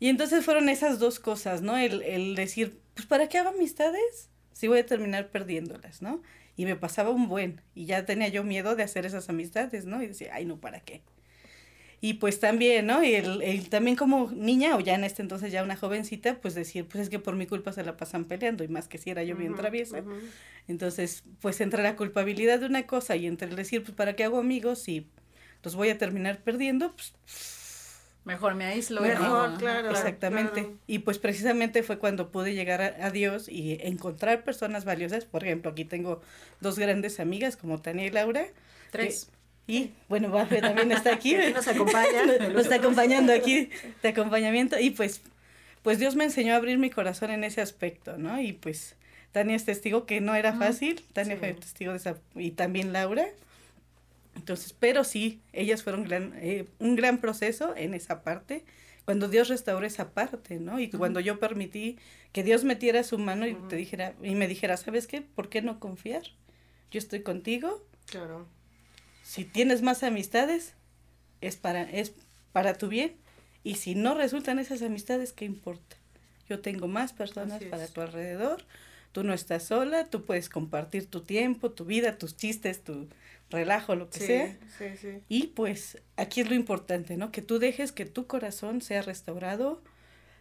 [0.00, 1.76] Y entonces fueron esas dos cosas, ¿no?
[1.76, 4.28] El, el decir, pues ¿para qué hago amistades?
[4.52, 6.22] Si voy a terminar perdiéndolas, ¿no?
[6.58, 10.02] Y me pasaba un buen, y ya tenía yo miedo de hacer esas amistades, ¿no?
[10.02, 11.02] Y decía, ay, no, ¿para qué?
[12.00, 13.02] Y pues también, ¿no?
[13.02, 16.54] Y el, el también como niña, o ya en este entonces ya una jovencita, pues
[16.56, 19.10] decir, pues es que por mi culpa se la pasan peleando, y más que si
[19.10, 20.02] era yo bien traviesa.
[20.66, 24.24] Entonces, pues entre la culpabilidad de una cosa y entre el decir, pues ¿para qué
[24.24, 25.08] hago amigos si
[25.62, 26.94] los voy a terminar perdiendo?
[26.94, 27.14] Pues
[28.24, 29.00] Mejor me aíslo.
[29.00, 29.58] Mejor, no.
[29.58, 29.90] claro.
[29.90, 30.52] Exactamente.
[30.62, 30.76] claro.
[30.86, 35.24] Y pues precisamente fue cuando pude llegar a, a Dios y encontrar personas valiosas.
[35.24, 36.20] Por ejemplo, aquí tengo
[36.60, 38.46] dos grandes amigas como Tania y Laura.
[38.90, 39.30] Tres.
[39.66, 41.34] Y bueno, Bafe también está aquí.
[41.36, 42.24] Aquí nos acompaña.
[42.26, 43.70] Nos, nos está acompañando aquí
[44.02, 44.78] de acompañamiento.
[44.78, 45.22] Y pues,
[45.82, 48.40] pues Dios me enseñó a abrir mi corazón en ese aspecto, ¿no?
[48.40, 48.96] Y pues
[49.32, 51.02] Tania es testigo que no era fácil.
[51.12, 51.40] Tania Sí.
[51.40, 52.16] fue testigo de esa.
[52.34, 53.26] Y también Laura.
[54.38, 58.64] Entonces, pero sí, ellas fueron gran, eh, un gran proceso en esa parte,
[59.04, 60.78] cuando Dios restauró esa parte, ¿no?
[60.80, 61.98] Y cuando yo permití
[62.32, 65.22] que Dios metiera su mano y te dijera, y me dijera, ¿sabes qué?
[65.22, 66.22] ¿Por qué no confiar?
[66.90, 68.46] Yo estoy contigo, Claro.
[69.22, 70.74] si tienes más amistades,
[71.40, 72.12] es para, es
[72.52, 73.16] para tu bien,
[73.64, 75.96] y si no resultan esas amistades, ¿qué importa?
[76.48, 78.64] Yo tengo más personas para tu alrededor,
[79.12, 83.08] tú no estás sola, tú puedes compartir tu tiempo, tu vida, tus chistes, tu
[83.50, 84.56] relajo, lo que Sí, sea.
[84.78, 85.08] sí, sí.
[85.28, 87.30] Y pues aquí es lo importante, ¿no?
[87.32, 89.82] Que tú dejes que tu corazón sea restaurado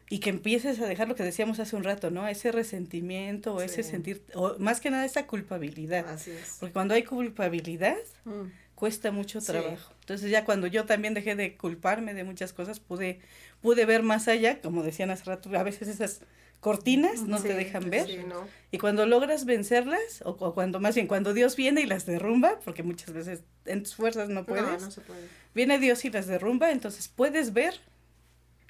[0.09, 2.27] y que empieces a dejar lo que decíamos hace un rato, ¿no?
[2.27, 6.07] Ese resentimiento o ese sentir, o más que nada esa culpabilidad.
[6.07, 6.57] Así es.
[6.59, 8.43] Porque cuando hay culpabilidad, Mm.
[8.75, 9.91] cuesta mucho trabajo.
[10.01, 13.19] Entonces ya cuando yo también dejé de culparme de muchas cosas, pude,
[13.61, 16.21] pude ver más allá, como decían hace rato, a veces esas
[16.59, 18.07] cortinas no te dejan ver.
[18.07, 18.47] Sí, ¿no?
[18.71, 22.59] Y cuando logras vencerlas, o, o cuando más bien cuando Dios viene y las derrumba,
[22.65, 25.27] porque muchas veces en tus fuerzas no puedes, No, no se puede.
[25.53, 27.79] viene Dios y las derrumba, entonces puedes ver,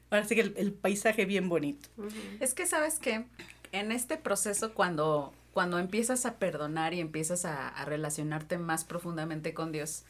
[0.10, 1.90] ahora sí que el, el paisaje bien bonito.
[2.40, 3.26] Es que sabes que
[3.72, 9.54] en este proceso cuando, cuando empiezas a perdonar y empiezas a, a relacionarte más profundamente
[9.54, 10.04] con Dios,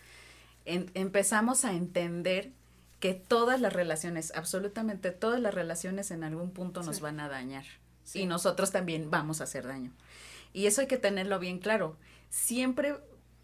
[0.66, 2.52] en- empezamos a entender
[3.00, 7.66] que todas las relaciones, absolutamente todas las relaciones en algún punto nos van a dañar.
[8.04, 8.22] Sí.
[8.22, 9.92] Y nosotros también vamos a hacer daño.
[10.54, 11.98] Y eso hay que tenerlo bien claro.
[12.30, 12.96] Siempre,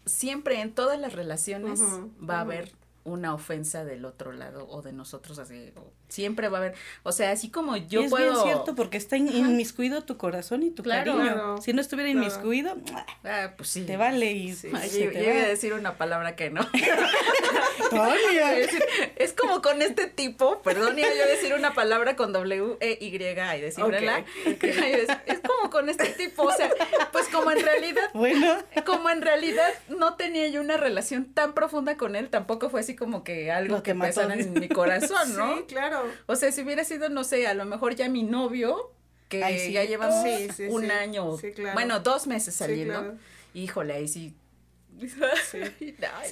[0.06, 1.80] siempre en todas las relaciones
[2.28, 2.72] va a haber
[3.04, 5.72] una ofensa del otro lado o de nosotros así.
[5.76, 8.32] o- siempre va a haber, o sea, así como yo es puedo...
[8.32, 11.12] bien cierto porque está in- inmiscuido tu corazón y tu Claro.
[11.16, 11.32] cariño.
[11.34, 12.26] Claro, si no estuviera claro.
[12.26, 12.76] inmiscuido,
[13.24, 13.82] Ah, pues sí.
[13.84, 14.68] te vale y Sí.
[14.74, 16.66] Ay, yo, te yo iba a decir una palabra que no.
[18.54, 18.70] Es,
[19.16, 23.14] es como con este tipo, perdón, iba yo decir una palabra con W, E, Y
[23.14, 23.38] y Es,
[25.26, 26.70] es como con este tipo, o sea,
[27.12, 31.96] pues como en realidad, Bueno, como en realidad no tenía yo una relación tan profunda
[31.96, 35.34] con él, tampoco fue así como que algo Lo que que pesara en mi corazón,
[35.36, 35.56] ¿no?
[35.58, 36.03] Sí, claro.
[36.26, 38.92] O sea, si hubiera sido, no sé, a lo mejor ya mi novio,
[39.28, 39.72] que Ay, sí.
[39.72, 40.90] ya llevamos Sí, sí, un sí.
[40.90, 41.74] año, Sí, claro.
[41.74, 43.18] bueno, dos meses Sí, saliendo, claro.
[43.54, 44.34] híjole, ahí sí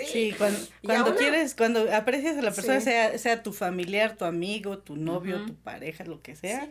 [0.06, 4.78] Sí, cuando, cuando quieres, cuando aprecias a la persona, sea, sea tu familiar, tu amigo,
[4.78, 6.68] tu novio, tu pareja, lo que sea,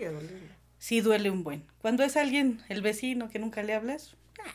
[0.77, 1.63] sí duele un buen.
[1.79, 4.49] Cuando es alguien, el vecino que nunca le hablas, ah.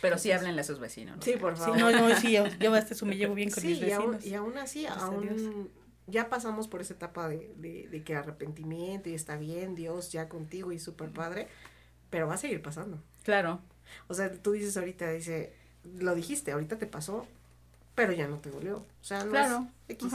[0.00, 1.18] pero sí háblenle a sus vecinos.
[1.24, 1.78] Sí, por favor.
[1.78, 4.24] no, no, sí, yo, yo hasta eso me llevo bien con mis vecinos.
[4.24, 5.70] Y aún, y aún así, aún
[6.06, 10.28] ya pasamos por esa etapa de, de, de, que arrepentimiento y está bien, Dios ya
[10.28, 11.48] contigo y súper padre,
[12.10, 13.02] pero va a seguir pasando.
[13.24, 13.60] Claro.
[14.08, 15.52] O sea, tú dices ahorita, dice,
[15.98, 17.26] lo dijiste, ahorita te pasó,
[17.94, 18.78] pero ya no te dolió.
[18.78, 19.66] O sea, no claro.
[19.88, 20.12] es X.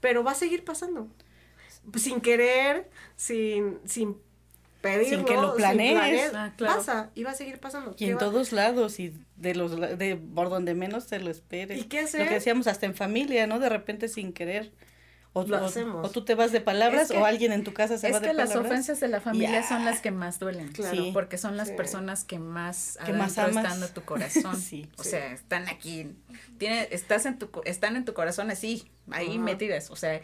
[0.00, 1.08] Pero va a seguir pasando.
[1.96, 4.16] Sin querer, sin, sin
[4.80, 7.94] pedirlo, sin que lo planees, ah, pasa y va a seguir pasando.
[7.98, 11.78] Y en todos lados y de los de por donde menos te lo esperes.
[11.80, 12.22] ¿Y qué hacer?
[12.22, 13.58] Lo que hacíamos hasta en familia, ¿no?
[13.58, 14.72] De repente sin querer
[15.32, 16.06] o, lo hacemos.
[16.06, 18.50] O, tú te vas de palabras o alguien en tu casa se va de palabras.
[18.50, 20.72] Es que las ofensas de la familia son las que más duelen.
[20.72, 21.12] Claro.
[21.12, 24.56] porque son las personas que más, que más están en tu corazón.
[24.60, 26.16] sí, o sea, están aquí.
[26.58, 29.90] Tiene, estás en tu, están en tu corazón así, ahí metidas.
[29.90, 30.20] O sea,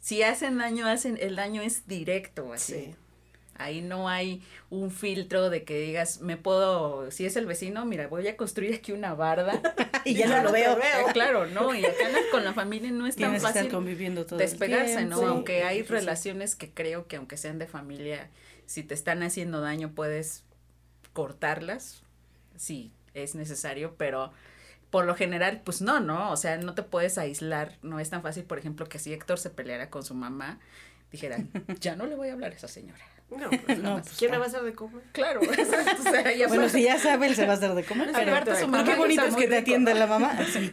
[0.00, 2.94] si hacen daño, hacen, el daño es directo, así.
[3.58, 4.40] Ahí no hay
[4.70, 8.72] un filtro de que digas, me puedo, si es el vecino, mira, voy a construir
[8.74, 9.60] aquí una barda.
[10.04, 10.76] y ya no lo veo.
[10.76, 11.06] veo.
[11.12, 15.26] Claro, no, y acá con la familia no es tan fácil conviviendo todo despegarse, ¿no?
[15.26, 18.30] aunque hay relaciones que creo que aunque sean de familia,
[18.66, 20.44] si te están haciendo daño puedes
[21.12, 22.02] cortarlas,
[22.56, 24.32] sí, es necesario, pero
[24.90, 26.30] por lo general, pues no, ¿no?
[26.30, 29.38] O sea, no te puedes aislar, no es tan fácil, por ejemplo, que si Héctor
[29.38, 30.60] se peleara con su mamá,
[31.10, 31.38] dijera,
[31.80, 34.38] ya no le voy a hablar a esa señora no, pues, no pues, ¿quién me
[34.38, 35.02] va a hacer de comer?
[35.12, 36.02] Claro, exacto.
[36.02, 38.10] O sea, ya bueno, si ya sabe, él se va a hacer de comer.
[38.12, 40.38] Pero, su mamá qué bonito es que te atienda la mamá.
[40.48, 40.72] Sí.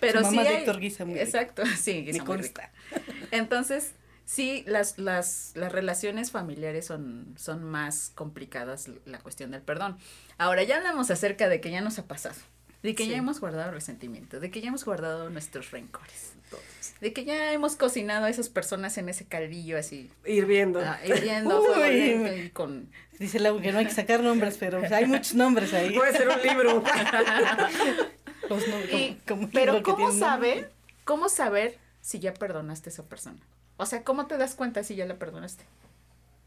[0.00, 2.70] Pero su mamá sí Héctor Guisa muy Exacto, sí, Guisa muy rica.
[3.30, 9.98] Entonces, sí, las, las, las relaciones familiares son, son más complicadas la cuestión del perdón.
[10.38, 12.36] Ahora, ya hablamos acerca de que ya nos ha pasado,
[12.82, 16.34] de que ya hemos guardado resentimiento, de que ya hemos guardado nuestros rencores
[17.00, 20.10] de que ya hemos cocinado a esas personas en ese caldillo así.
[20.24, 20.80] Hirviendo.
[20.80, 21.62] Ah, hirviendo.
[22.52, 22.90] con...
[23.18, 25.94] Dice Lau que no hay que sacar nombres, pero hay muchos nombres ahí.
[25.94, 26.82] Puede ser un libro.
[29.52, 30.72] pero ¿cómo saber,
[31.04, 33.38] cómo saber si ya perdonaste a esa persona?
[33.76, 35.64] O sea, ¿cómo te das cuenta si ya la perdonaste?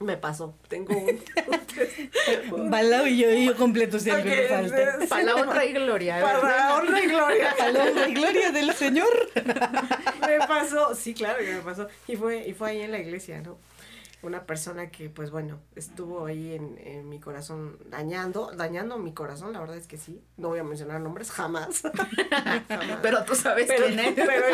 [0.02, 1.22] Me pasó, tengo un...
[2.72, 4.98] Balao y yo, y yo completo si algo me falta.
[5.08, 6.22] Para la honra y gloria.
[6.22, 7.56] Para la honra y gloria.
[7.58, 9.30] Para la honra y gloria del Señor.
[9.36, 11.88] me pasó, sí, claro que me pasó.
[12.08, 13.58] Y fue, y fue ahí en la iglesia, ¿no?
[14.24, 19.54] Una persona que pues bueno, estuvo ahí en, en, mi corazón dañando, dañando mi corazón,
[19.54, 21.84] la verdad es que sí, no voy a mencionar nombres jamás.
[23.02, 24.14] Pero tú sabes quién es.
[24.14, 24.46] Pero,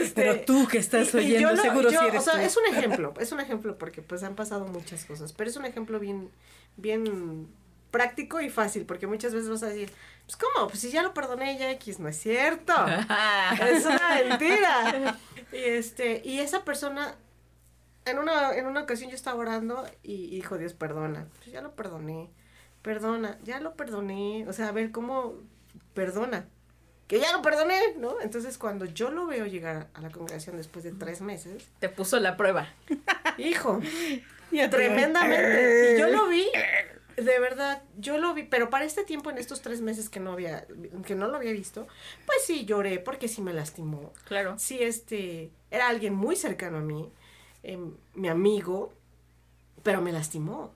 [0.00, 3.32] este, pero tú que estás oyendo, seguro si eres O sea, es un ejemplo, es
[3.32, 6.30] un ejemplo porque pues han pasado muchas cosas, pero es un ejemplo bien,
[6.76, 7.48] bien
[7.90, 9.90] práctico y fácil, porque muchas veces vas a decir,
[10.26, 12.74] pues cómo, pues si ya lo perdoné ya X, no es cierto,
[13.60, 15.18] es una mentira.
[15.52, 17.16] Y este, y esa persona
[18.06, 21.26] en una, en una ocasión yo estaba orando y, dijo Dios, perdona.
[21.38, 22.30] Pues ya lo perdoné.
[22.82, 24.46] Perdona, ya lo perdoné.
[24.48, 25.34] O sea, a ver cómo
[25.92, 26.48] perdona.
[27.08, 28.20] Que ya lo perdoné, ¿no?
[28.20, 31.68] Entonces cuando yo lo veo llegar a la congregación después de tres meses.
[31.80, 32.68] Te puso la prueba.
[33.38, 33.80] Hijo.
[34.70, 35.94] tremendamente.
[35.94, 36.46] Y yo lo vi.
[37.16, 40.32] De verdad, yo lo vi, pero para este tiempo, en estos tres meses que no
[40.32, 40.66] había,
[41.06, 41.86] que no lo había visto,
[42.26, 44.12] pues sí lloré porque sí me lastimó.
[44.26, 44.58] Claro.
[44.58, 47.10] Sí, este, era alguien muy cercano a mí
[47.68, 48.92] Em, mi amigo,
[49.82, 50.72] pero me lastimó.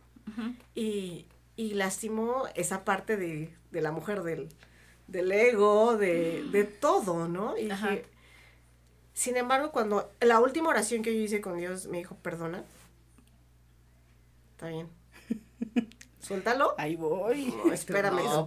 [0.75, 4.49] y, y, lastimó esa parte de, de la mujer del,
[5.07, 7.57] del ego, de, de, todo, ¿no?
[7.57, 7.69] Y
[9.13, 12.65] sin embargo, cuando la última oración que yo hice con Dios me dijo, perdona,
[14.53, 14.89] está bien.
[16.21, 16.75] Suéltalo.
[16.79, 17.53] Ahí voy.
[17.73, 18.47] espérame, no,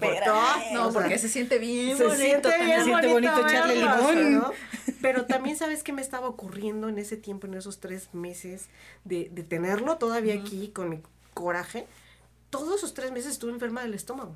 [0.74, 2.24] no, porque se siente bien se bonito.
[2.24, 4.34] Siente bien se siente bonito, echarle limón.
[4.34, 4.52] ¿no?
[5.02, 8.68] Pero también sabes qué me estaba ocurriendo en ese tiempo, en esos tres meses
[9.04, 11.00] de, de tenerlo todavía aquí con mi
[11.34, 11.88] coraje.
[12.50, 14.36] Todos esos tres meses estuve enferma del estómago.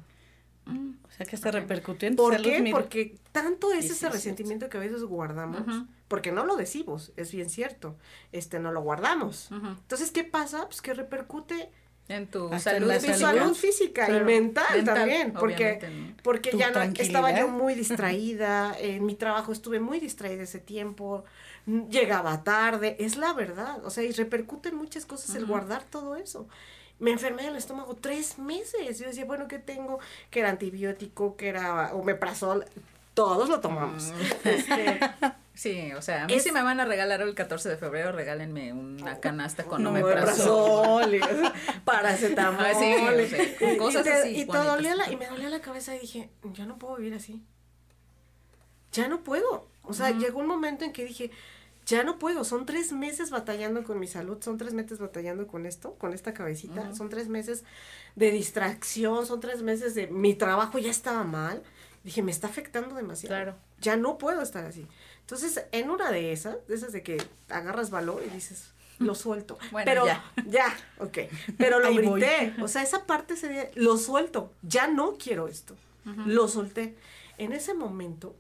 [0.68, 2.68] Mm, o sea que hasta repercutió en ¿Por qué?
[2.72, 5.64] Porque tanto es ese resentimiento que a veces guardamos,
[6.08, 7.96] porque no lo decimos, es bien cierto,
[8.32, 9.50] este no lo guardamos.
[9.52, 10.66] Entonces, ¿qué pasa?
[10.66, 11.70] Pues que repercute
[12.10, 17.76] en tu salud, salud física y mental, también, porque, porque ya no, estaba yo muy
[17.76, 21.26] distraída, en mi trabajo estuve muy distraída ese tiempo,
[21.90, 26.16] llegaba tarde, es la verdad, o sea, y repercute en muchas cosas el guardar todo
[26.16, 26.48] eso.
[27.00, 30.00] Me enfermé del estómago tres meses, yo decía, bueno, ¿qué tengo?
[30.32, 32.66] Que era antibiótico, que era omeprazol,
[33.18, 34.14] todos lo tomamos.
[34.44, 35.00] Este,
[35.56, 38.74] Sí, o sea, a mí si me van a regalar el 14 de febrero, regálenme
[38.74, 41.20] una canasta con no, omeprazol,
[41.84, 42.68] paracetamol,
[43.26, 44.30] sí, cosas y así.
[44.42, 47.42] Y, la, y me dolía la cabeza y dije, yo no puedo vivir así.
[48.92, 49.68] ya no puedo.
[49.82, 51.32] O sea, llegó un momento en que dije,
[51.88, 55.66] ya no puedo, son tres meses batallando con mi salud, son tres meses batallando con
[55.66, 57.64] esto, con esta cabecita, son tres meses
[58.16, 61.64] de distracción, son tres meses de mi trabajo ya estaba mal.
[62.08, 63.36] Dije, me está afectando demasiado.
[63.36, 63.56] Claro.
[63.82, 64.88] Ya no puedo estar así.
[65.20, 69.58] Entonces, en una de esas, de esas de que agarras valor y dices, lo suelto.
[69.72, 70.24] Bueno, Pero ya.
[70.48, 71.18] ya, ok.
[71.58, 72.22] Pero lo Ahí voy.
[72.22, 72.54] grité.
[72.62, 74.54] O sea, esa parte sería, lo suelto.
[74.62, 75.76] Ya no quiero esto.
[76.26, 76.96] Lo solté.
[77.38, 78.34] En ese momento,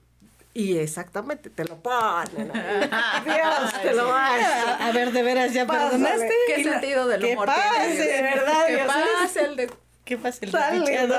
[0.53, 2.49] y exactamente, te lo ponen.
[3.25, 5.89] Dios, te lo va A, ver, de veras, ¿ya Pásale.
[5.89, 6.33] perdonaste?
[6.47, 7.81] ¿Qué Y sentido del ¿Qué humor pasa?
[7.81, 7.95] tiene?
[8.05, 9.69] De verdad, ¿Qué Dios, pasa el de
[10.07, 11.07] ¿Qué pasa el Sale?
[11.07, 11.15] ¿no?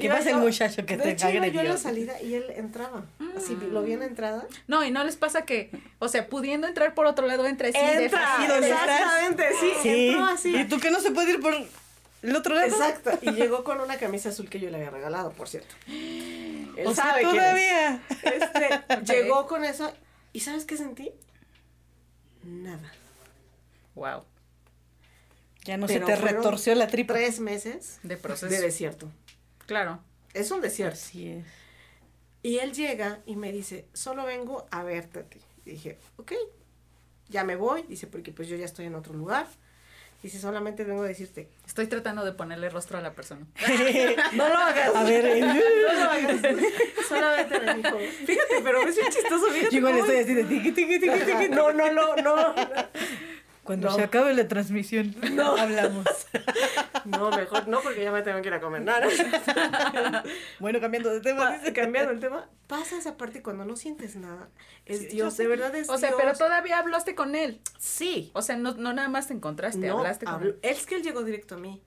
[0.00, 2.44] ¿Qué pasa el muchacho que de te hecho, iba yo a la salida y él
[2.56, 3.04] entraba.
[3.36, 4.46] Así, lo vi en la entrada.
[4.68, 7.78] No, y no les pasa que, o sea, pudiendo entrar por otro lado, entra así
[7.78, 8.48] de Entra, fácil.
[8.48, 8.88] ¿dónde estás?
[8.88, 10.08] exactamente, sí, Sí.
[10.10, 10.56] entró así.
[10.56, 11.52] ¿Y tú que no se puede ir por
[12.22, 12.68] el otro lado?
[12.68, 13.10] Exacto.
[13.22, 15.74] Y llegó con una camisa azul que yo le había regalado, por cierto.
[15.88, 17.40] Él O sea, sabe quién es.
[17.42, 18.02] todavía.
[18.22, 19.02] Este, Ok.
[19.04, 19.92] llegó con eso.
[20.32, 21.10] ¿Y sabes qué sentí?
[22.44, 22.92] Nada.
[23.94, 24.24] Wow,
[25.64, 27.14] Ya no Pero se te retorció la tripa.
[27.14, 28.52] Tres meses de proceso.
[28.52, 29.10] de desierto.
[29.66, 30.00] Claro.
[30.34, 30.94] Es un desierto.
[30.94, 31.46] Así es.
[32.42, 35.40] Y él llega y me dice, solo vengo a verte a ti.
[35.64, 36.32] Y dije, ok,
[37.28, 37.82] ya me voy.
[37.88, 39.46] Dice, porque pues yo ya estoy en otro lugar.
[40.22, 43.46] Dice, solamente vengo a decirte, Estoy tratando de ponerle rostro a la persona.
[44.32, 44.90] no lo hagas.
[44.94, 46.40] A ver, eh, no lo hagas.
[47.08, 49.70] Solamente me dijo, fíjate, pero es bien chistoso, fíjate.
[49.70, 50.24] yo igual estoy es.
[50.24, 51.48] así de tiqui, tiqui, tiqui, tiqui.
[51.50, 52.54] No, no, no, no.
[53.64, 53.94] Cuando No.
[53.94, 55.14] se acabe la transmisión,
[55.58, 56.04] hablamos.
[57.06, 58.82] No, mejor no, porque ya me tengo que ir a comer.
[58.82, 59.08] No, no.
[60.60, 61.58] Bueno, cambiando de tema.
[61.64, 64.48] Pa- cambiando el tema, pasa esa parte cuando no sientes nada.
[64.86, 67.60] Es Sí, Dios, de verdad es O sea, pero todavía hablaste con él.
[67.78, 68.30] Sí.
[68.34, 70.58] O sea, no, no nada más te encontraste, No, hablaste con él.
[70.62, 71.82] es que él llegó directo a mí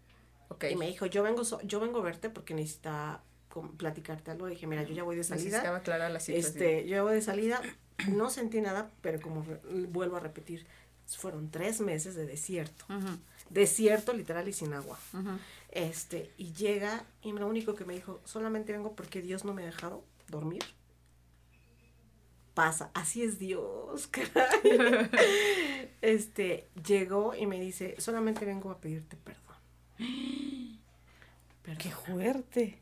[0.49, 0.65] Ok.
[0.71, 3.21] y me dijo, yo vengo, so- yo vengo a verte porque necesita
[3.77, 4.47] platicarte algo.
[4.47, 5.45] Dije, mira, yo ya voy de salida.
[5.45, 6.51] Necesitaba aclarar la situación.
[6.63, 7.61] Este, yo voy de salida,
[8.07, 9.43] no sentí nada, pero como
[9.89, 10.67] vuelvo a repetir,
[11.15, 12.85] fueron tres meses de desierto.
[13.49, 14.99] Desierto literal y sin agua.
[15.69, 19.63] Este, y llega y lo único que me dijo, solamente vengo porque Dios no me
[19.63, 20.63] ha dejado dormir.
[22.53, 25.11] Pasa, así es Dios, caray.
[26.01, 29.43] Este, llegó y me dice, solamente vengo a pedirte perdón.
[31.61, 31.77] Perdón.
[31.77, 32.79] Qué fuerte.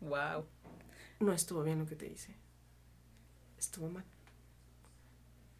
[0.00, 0.46] Wow.
[1.20, 2.34] No estuvo bien lo que te hice.
[3.58, 4.04] Estuvo mal.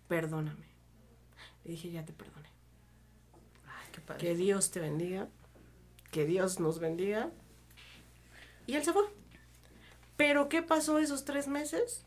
[0.06, 0.75] Perdóname.
[1.66, 2.48] Le dije, ya te perdoné.
[3.66, 4.20] Ay, qué padre.
[4.20, 5.28] Que Dios te bendiga.
[6.12, 7.32] Que Dios nos bendiga.
[8.68, 9.02] Y él se fue.
[10.16, 12.04] Pero ¿qué pasó esos tres meses?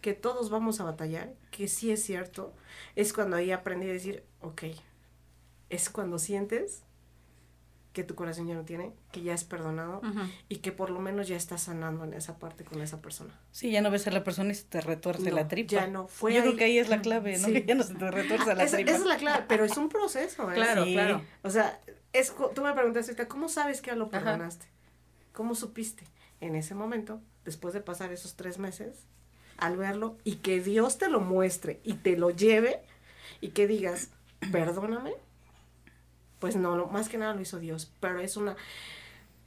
[0.00, 2.54] Que todos vamos a batallar, que sí es cierto.
[2.94, 4.62] Es cuando ahí aprendí a decir, ok,
[5.70, 6.84] es cuando sientes
[7.92, 10.20] que tu corazón ya no tiene, que ya es perdonado Ujú.
[10.48, 13.34] y que por lo menos ya estás sanando en esa parte con esa persona.
[13.50, 15.70] Sí, ya no ves a la persona y se te retuerce No, la tripa.
[15.72, 16.42] ya no, fue Yo ahí.
[16.44, 17.46] creo que ahí es la clave, ¿no?
[17.48, 17.52] Sí.
[17.54, 18.90] Que ya no se te retuerce la esa, tripa.
[18.92, 20.50] esa es la clave, pero es un proceso.
[20.50, 20.54] ¿eh?
[20.54, 20.92] Claro, Sí.
[20.92, 21.22] claro.
[21.42, 21.80] O sea,
[22.12, 24.10] es, tú me preguntaste ahorita, ¿cómo sabes que ya lo Ajá.
[24.20, 24.66] perdonaste?
[25.32, 26.04] ¿Cómo supiste?
[26.40, 29.04] En ese momento, después de pasar esos tres meses,
[29.58, 32.80] al verlo y que Dios te lo muestre y te lo lleve
[33.40, 34.10] y que digas,
[34.52, 35.12] perdóname,
[36.40, 38.56] pues no, lo, más que nada lo hizo Dios, pero es una,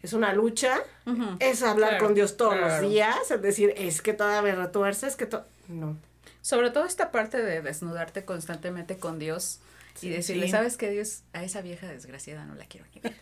[0.02, 1.38] es una lucha, Ujú.
[1.40, 2.82] es hablar Claro, con Dios todos claro.
[2.82, 5.98] los días, es decir, es que todavía me retuerce, es que todo, no.
[6.42, 9.60] Sobre todo esta parte de desnudarte constantemente con Dios
[10.02, 10.52] y decirle, Sí.
[10.52, 11.22] ¿sabes qué Dios?
[11.34, 13.14] A esa vieja desgraciada no la quiero ni ver.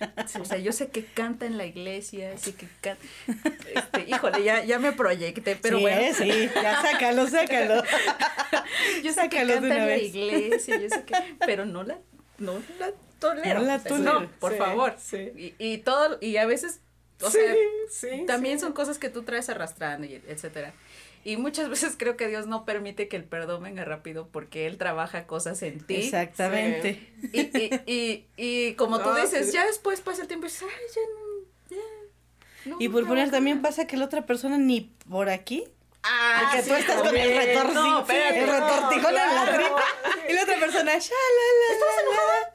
[0.42, 3.04] O sea, yo sé que canta en la iglesia, sé que canta.
[3.76, 6.02] Este, híjole, ya, ya me proyecté, pero sí, bueno.
[6.02, 6.14] ¿eh?
[6.18, 7.84] sí, ya sácalo, sácalo.
[9.04, 10.04] Yo sé que Sácalo canta en la vez.
[10.04, 11.14] iglesia, yo sé que,
[11.46, 11.98] pero no la,
[12.40, 13.60] no la tolero.
[13.62, 14.20] No la tolero.
[14.22, 14.96] No, por Sí, favor.
[15.00, 15.32] sí.
[15.38, 16.82] Y, y todo, y a veces,
[17.22, 17.56] o sí, sea,
[17.90, 18.66] sí, también sí.
[18.66, 20.74] son cosas que tú traes arrastrando y etcétera.
[21.24, 24.78] Y muchas veces creo que Dios no permite que el perdón venga rápido porque Él
[24.78, 25.96] trabaja cosas en ti.
[25.96, 27.14] Exactamente.
[27.32, 29.54] Y, y, y, y como tú No, dices, sí.
[29.54, 32.70] ya después pasa el tiempo y dices, ay, ya no, ya.
[32.72, 33.70] no, Y por poner también nada".
[33.70, 35.64] pasa que la otra persona ni por aquí.
[36.04, 37.38] Ah, Porque sí, tú estás con el también.
[37.38, 39.84] retorcijón, No, espérate, el no, retortijón en la tripa.
[40.28, 42.54] Y la otra persona, shalala.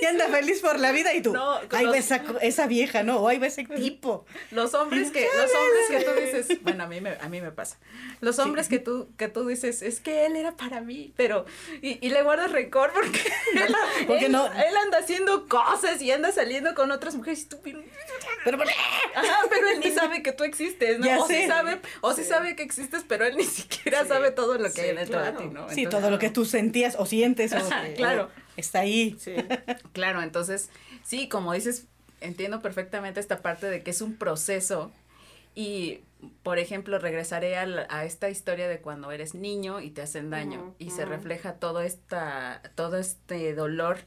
[0.00, 3.02] Y anda feliz por la vida y tú, No, ahí los- va esa, esa vieja,
[3.02, 3.18] ¿no?
[3.20, 4.24] O ahí va ese tipo.
[4.50, 7.50] Los hombres que, los hombres que tú dices, bueno, a mí me, a mí me
[7.52, 7.78] pasa.
[8.20, 11.44] Los hombres que tú, que tú dices, es que él era para mí, pero,
[11.82, 13.20] y, y le guardas rencor porque,
[13.54, 13.74] él,
[14.06, 17.60] Porque él- no- él anda haciendo cosas y anda saliendo con otras mujeres y tú,
[17.62, 17.80] pero,
[18.44, 18.58] Pero,
[19.72, 21.06] él ni sabe que tú existes, ¿no?
[21.06, 22.24] Ya o sí sabe, o sí.
[22.24, 24.08] sabe que existes, pero él ni siquiera Sí.
[24.08, 25.38] sabe todo lo que hay dentro claro.
[25.38, 25.68] de ti, ¿no?
[25.70, 28.30] Sí, todo lo que tú sentías o sientes o, Ajá, o claro.
[28.56, 29.16] Está ahí.
[29.18, 29.34] Sí.
[29.92, 30.70] Claro, entonces,
[31.02, 31.86] sí, como dices,
[32.20, 34.92] entiendo perfectamente esta parte de que es un proceso
[35.54, 36.00] Y,
[36.42, 40.30] por ejemplo, regresaré a, la- a esta historia de cuando eres niño y te hacen
[40.30, 43.98] daño y se refleja todo, esta, todo este dolor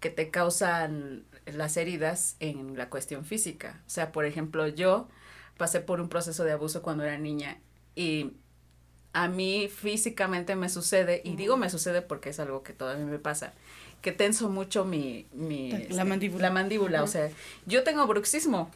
[0.00, 3.80] que te causan las heridas en la cuestión física.
[3.86, 5.06] O sea, por ejemplo, yo
[5.56, 7.58] pasé por un proceso de abuso cuando era niña
[7.94, 8.32] y
[9.16, 13.18] a mí físicamente me sucede, y digo me sucede porque es algo que todavía me
[13.18, 13.54] pasa,
[14.02, 15.24] que tenso mucho mi...
[15.32, 16.42] mi La este, mandíbula.
[16.42, 17.30] La mandíbula, o sea,
[17.64, 18.70] yo tengo bruxismo.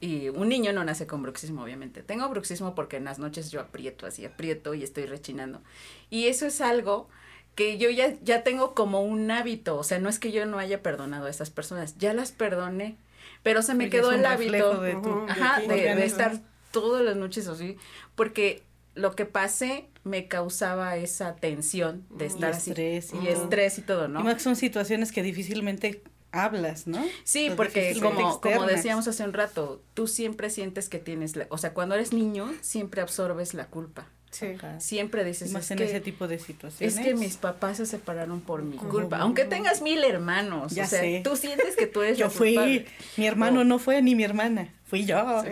[0.00, 2.02] Y un niño no nace con bruxismo, obviamente.
[2.02, 5.60] Tengo bruxismo porque en las noches yo aprieto así, aprieto y estoy rechinando.
[6.08, 7.08] Y eso es algo
[7.54, 9.76] que yo ya, ya tengo como un hábito.
[9.76, 12.96] O sea, no es que yo no haya perdonado a esas personas, ya las perdoné.
[13.42, 14.80] Pero se me Porque quedó el hábito.
[14.80, 15.26] de tu.
[15.28, 16.40] Ajá, de, de estar
[16.72, 17.76] todas las noches así.
[18.14, 18.62] Porque
[18.96, 22.70] lo que pasé me causaba esa tensión de Y estar así.
[22.70, 23.42] estrés y Y todo.
[23.44, 24.20] estrés y todo, ¿no?
[24.20, 27.02] Y más son situaciones que difícilmente hablas, ¿no?
[27.24, 31.72] Sí, porque como, decíamos hace un rato, tú siempre sientes que tienes, la, o sea,
[31.72, 34.06] cuando eres niño, siempre absorbes la culpa.
[34.30, 34.46] Sí.
[34.56, 34.80] Ajá.
[34.80, 36.98] Siempre dices, más es en que, ese tipo de es situaciones.
[36.98, 39.18] que mis papás se separaron por mi culpa.
[39.18, 41.22] Aunque tengas mil hermanos, Ya o sea, sé.
[41.24, 42.86] tú sientes que tú eres Yo la fui, culpable.
[43.16, 45.42] mi hermano O- no fue ni mi hermana, fui yo.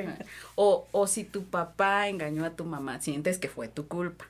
[0.54, 4.26] O, o si tu papá engañó a tu mamá, sientes que fue tu culpa.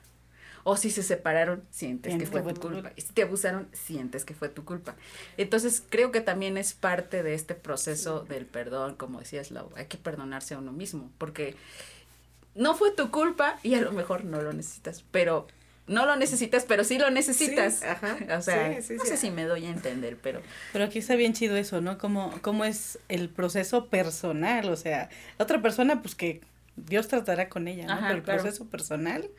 [0.63, 2.91] O si se separaron, sientes que fue tu culpa.
[2.95, 4.95] Y si te abusaron, sientes que fue tu culpa.
[5.37, 9.85] Entonces, creo que también es parte de este proceso del perdón, como decías, Lau, hay
[9.85, 11.55] que perdonarse a uno mismo, porque
[12.55, 15.45] no fue tu culpa y a lo mejor no lo necesitas, pero
[15.87, 17.79] no lo necesitas, pero sí lo necesitas.
[17.79, 18.17] Sí, ajá.
[18.37, 19.09] O sea, Sí, sí, no sí.
[19.09, 21.97] sé si me doy a entender, pero Pero aquí está bien chido eso, ¿no?
[21.97, 26.41] Como, cómo es el proceso personal, o sea, la otra persona, pues que
[26.75, 27.93] Dios tratará con ella, ¿no?
[27.93, 28.41] Ajá, Pero el claro.
[28.41, 29.29] proceso personal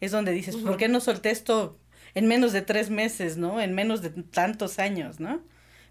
[0.00, 1.78] es donde dices, ¿por qué no solté esto
[2.14, 3.60] en menos de tres meses, ¿no?
[3.60, 5.42] En menos de tantos años, ¿no?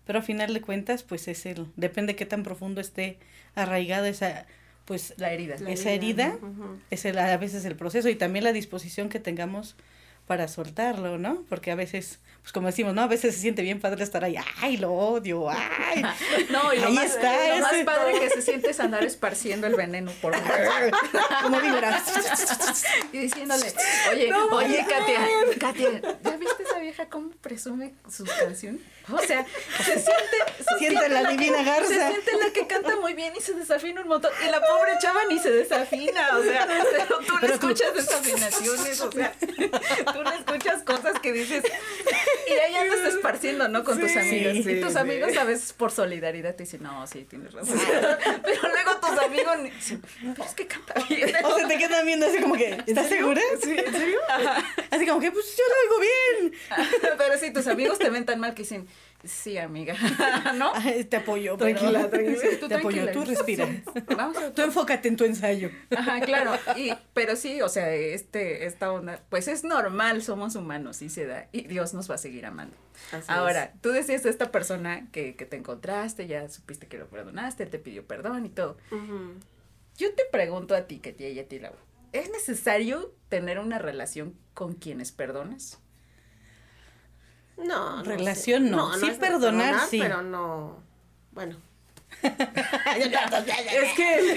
[0.06, 3.20] Pero a final de cuentas, pues es el, depende qué tan profundo esté
[3.56, 4.46] arraigada esa,
[4.86, 5.56] pues la herida.
[5.60, 6.78] La esa herida Ujú.
[6.90, 9.76] es el, a veces el proceso y también la disposición que tengamos
[10.28, 11.44] para soltarlo, ¿no?
[11.50, 13.02] Porque a veces, pues como decimos, ¿no?
[13.02, 16.02] A veces se siente bien padre estar ahí, ay, lo odio, ay.
[16.50, 17.84] No, y lo, Ahí más, está lo más ese.
[17.84, 20.34] padre que se siente es andar esparciendo el veneno por
[21.44, 22.04] Como vibras.
[23.12, 23.66] y diciéndole,
[24.12, 25.20] oye, oye, Katia,
[25.60, 28.82] Katia, ¿ya viste esa vieja cómo presume sus canciones?
[29.12, 29.46] O sea,
[29.80, 31.88] se siente, se Siente la divina que, garza.
[31.90, 34.32] Se siente la que canta muy bien y se desafina un montón.
[34.46, 37.94] Y la pobre chava ni se desafina, o sea, pero tú le Pero tú- escuchas
[37.94, 39.34] desafinaciones, o sea,
[40.14, 41.64] tú le escuchas cosas que dices,
[42.48, 43.84] y ahí andas esparciendo, ¿no?
[43.84, 44.54] Con tus Sí, amigos.
[44.56, 44.98] y sí, tus sí.
[45.00, 47.80] amigos a veces por solidaridad te dicen, no, sí, tienes razón.
[48.44, 50.02] Pero luego tus amigos dicen,
[50.36, 51.34] pero es que canta bien.
[51.44, 53.42] O sea, te quedan viendo así como que, ¿estás segura?
[53.62, 54.20] Sí, ¿en serio?
[54.92, 56.54] Así como que, pues yo lo oigo bien.
[57.18, 58.88] Pero sí, tus amigos te ven tan mal que dicen,
[59.24, 59.96] sí, amiga,
[60.56, 60.72] ¿no?
[60.76, 62.42] Ay, te apoyo, pero- Tranquila, tranquila.
[62.60, 63.68] Tú Te apoyo, tú respira.
[64.18, 65.70] Vamos a Tú enfócate en tu ensayo.
[65.96, 66.52] Ajá, claro.
[66.78, 71.26] Y, pero sí, o sea, este, esta onda, pues es normal, somos humanos, sí se
[71.26, 71.48] da.
[71.52, 72.76] Y Dios nos va a seguir amando.
[73.12, 77.08] Así Ahora, tú decías de esta persona que, que te encontraste, ya supiste que lo
[77.08, 78.78] perdonaste, te pidió perdón y todo.
[78.92, 79.34] Ujú.
[79.98, 81.78] Yo te pregunto a ti, Katia, y a ti, Laura.
[82.14, 85.80] ¿Es necesario tener una relación con quienes perdonas?
[87.58, 88.70] No, no Relación sé.
[88.72, 88.94] no.
[88.98, 90.00] Sí es de perdonar, sí.
[90.02, 90.80] Pero no,
[91.32, 91.56] bueno.
[92.24, 94.36] es que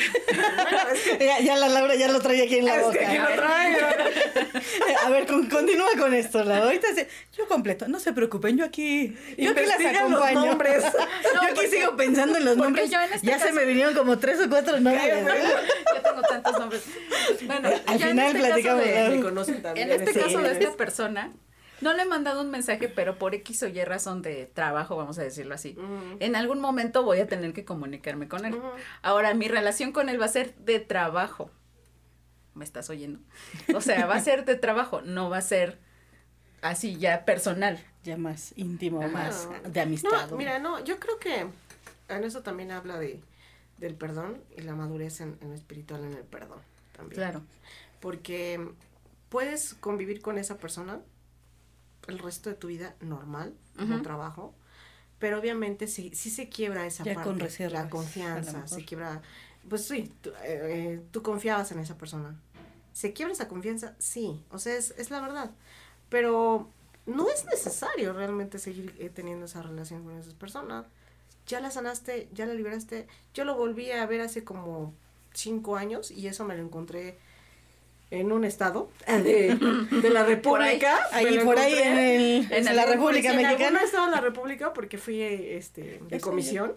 [1.25, 2.99] ya, ya la Laura ya lo trae aquí en la Es boca.
[2.99, 3.87] que aquí lo traigo.
[5.05, 6.65] A ver, con- continúa con esto, Laura.
[6.65, 7.03] Ahorita sí,
[7.37, 10.47] yo completo, no se preocupen, yo aquí, yo aquí las Investigan los acompaño.
[10.47, 10.83] nombres.
[10.85, 12.91] yo aquí porque- sigo pensando en los nombres.
[12.91, 15.25] yo en este ya se caso- me vinieron como tres o cuatro nombres.
[15.95, 16.83] Yo tengo tantos nombres.
[17.45, 18.93] Bueno, Al en final este caso platicamos, de-
[19.63, 19.91] también.
[19.93, 20.19] En este sí.
[20.21, 21.33] caso de esta persona,
[21.81, 25.19] no le he mandado un mensaje, pero por X o Y razón de trabajo, vamos
[25.19, 25.77] a decirlo así.
[26.21, 28.59] En algún momento voy a tener que comunicarme con él.
[29.03, 31.51] Ahora, mi relación con él va a ser de trabajo.
[32.55, 33.21] ¿Me estás oyendo?
[33.75, 35.79] O sea, va a ser de trabajo, no va a ser
[36.63, 37.79] así ya personal.
[38.03, 39.09] Ya más íntimo, Ajá.
[39.13, 39.71] más No.
[39.71, 40.31] de amistad.
[40.31, 41.47] No, mira, no, yo creo que
[42.09, 43.21] en eso también habla de
[43.79, 46.61] del perdón y la madurez en, en lo espiritual en el perdón
[46.97, 47.17] también.
[47.21, 47.43] Claro.
[48.01, 48.71] Porque
[49.29, 51.01] puedes convivir con esa persona
[52.09, 54.03] el resto de tu vida normal, como Ujú.
[54.03, 54.55] trabajo,
[55.19, 59.23] pero obviamente sí, sí se quiebra esa Ya parte, con reservas, la confianza, se quiebra,
[59.69, 62.39] pues sí, tú, eh, eh, tú confiabas en esa persona.
[62.93, 63.95] ¿Se quiebra esa confianza?
[63.99, 65.51] Sí, o sea, es, es la verdad,
[66.09, 66.71] pero
[67.07, 70.87] no es necesario realmente seguir eh, teniendo esa relación con esas personas.
[71.47, 73.07] Ya la sanaste, ya la liberaste.
[73.33, 74.93] Yo lo volví a ver hace como
[75.33, 77.19] cinco años y eso me lo encontré
[78.11, 79.57] en un estado de,
[79.91, 80.99] de la República.
[81.13, 83.67] Ahí por ahí en, el- en la República en Mexicana.
[83.67, 86.75] algún estado de la República porque fui este, de comisión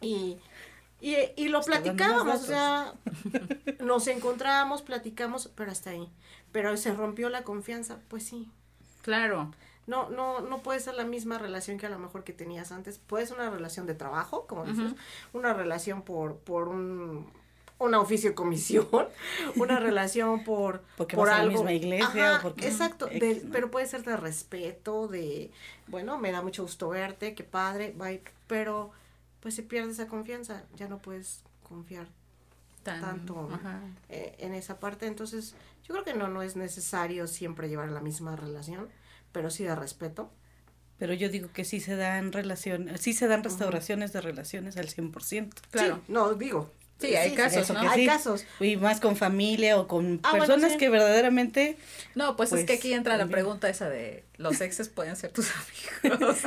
[0.00, 0.36] y
[1.00, 2.92] Y, y lo más platicábamos, o sea,
[3.80, 6.08] nos encontrábamos, platicamos, pero hasta ahí.
[6.50, 8.48] Pero se rompió la confianza, pues sí.
[9.02, 9.52] Claro.
[9.86, 12.98] No, no, no puede ser la misma relación que a lo mejor que tenías antes.
[12.98, 14.92] Puede ser una relación de trabajo, como dices,
[15.32, 17.30] una relación por, por un,
[17.78, 18.88] una oficio comisión,
[19.56, 21.54] una relación por, Porque por vas a la algo.
[21.62, 23.52] misma iglesia o porque- Exacto, X, de- ¿no?
[23.52, 25.50] pero puede ser de respeto, de,
[25.86, 28.90] bueno, me da mucho gusto verte, qué padre, bye, pero
[29.40, 32.08] pues se pierde esa confianza, ya no puedes confiar
[32.82, 33.48] Tan- tanto
[34.08, 35.06] eh, en esa parte.
[35.06, 35.54] Entonces,
[35.86, 38.88] yo creo que no, no es necesario siempre llevar la misma relación,
[39.32, 40.30] pero sí de respeto.
[40.98, 44.88] Pero yo digo que sí se dan relación, sí se dan restauraciones de relaciones al
[44.88, 45.50] 100%.
[45.70, 45.96] Claro.
[45.96, 46.72] Sí, no, digo.
[47.00, 47.88] Sí, hay casos, Eso ¿no?
[47.88, 48.06] Hay sí.
[48.06, 48.44] casos.
[48.58, 50.78] Y más con familia o con Ah, bueno, personas sí.
[50.78, 51.76] que verdaderamente
[52.16, 53.34] No, pues, es que Pues, aquí entra la también.
[53.36, 55.48] pregunta esa de los exes pueden ser tus
[56.02, 56.38] amigos.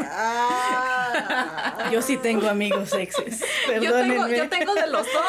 [0.63, 3.39] Ah, yo sí tengo amigos exes.
[3.67, 4.37] yo, tengo, Perdónenme.
[4.37, 5.23] yo tengo de los dos.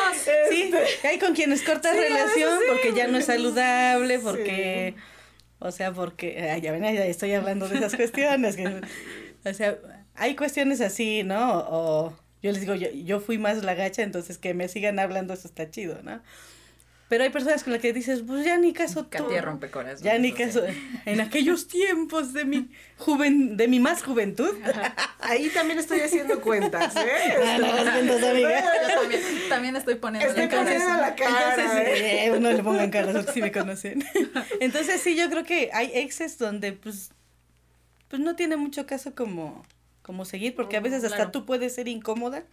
[0.50, 0.72] Sí,
[1.04, 2.64] hay con quienes cortas Sí, relación sí.
[2.68, 4.94] porque ya no es saludable, porque,
[5.58, 8.56] o sea, porque, ay, ya ven, ya estoy hablando de esas cuestiones.
[8.56, 8.80] que-
[9.44, 9.76] o sea,
[10.14, 11.58] hay cuestiones así, ¿no?
[11.68, 15.34] O yo les digo, yo, yo fui más la gacha, entonces que me sigan hablando,
[15.34, 16.20] eso está chido, ¿no?
[17.12, 19.10] Pero hay personas con las que dices, pues ya ni caso tú.
[19.10, 20.00] Katia rompecorazones.
[20.00, 20.46] Ya ni sea.
[20.46, 20.64] caso.
[21.04, 24.48] En aquellos tiempos de mi juven, de mi más juventud.
[25.18, 27.34] Ahí también estoy haciendo cuentas, ¿eh?
[27.44, 28.64] Ah, no, las cuentas, amiga.
[28.88, 30.62] Yo también, también estoy poniendo Estoy la cara.
[30.62, 31.54] poniendo la cara.
[31.54, 32.24] Entonces, ¿eh?
[32.24, 34.02] eh, no le pongan caras porque sí me conocen.
[34.60, 37.10] Entonces, sí, yo creo que hay exes donde, pues,
[38.08, 39.66] pues no tiene mucho caso como,
[40.02, 42.44] como seguir, porque a veces hasta tú puedes ser incómoda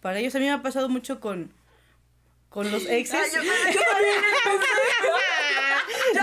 [0.00, 0.34] para ellos.
[0.34, 1.52] A mí me ha pasado mucho con,
[2.48, 3.18] con los exes.
[3.20, 3.80] Ay, yo, yo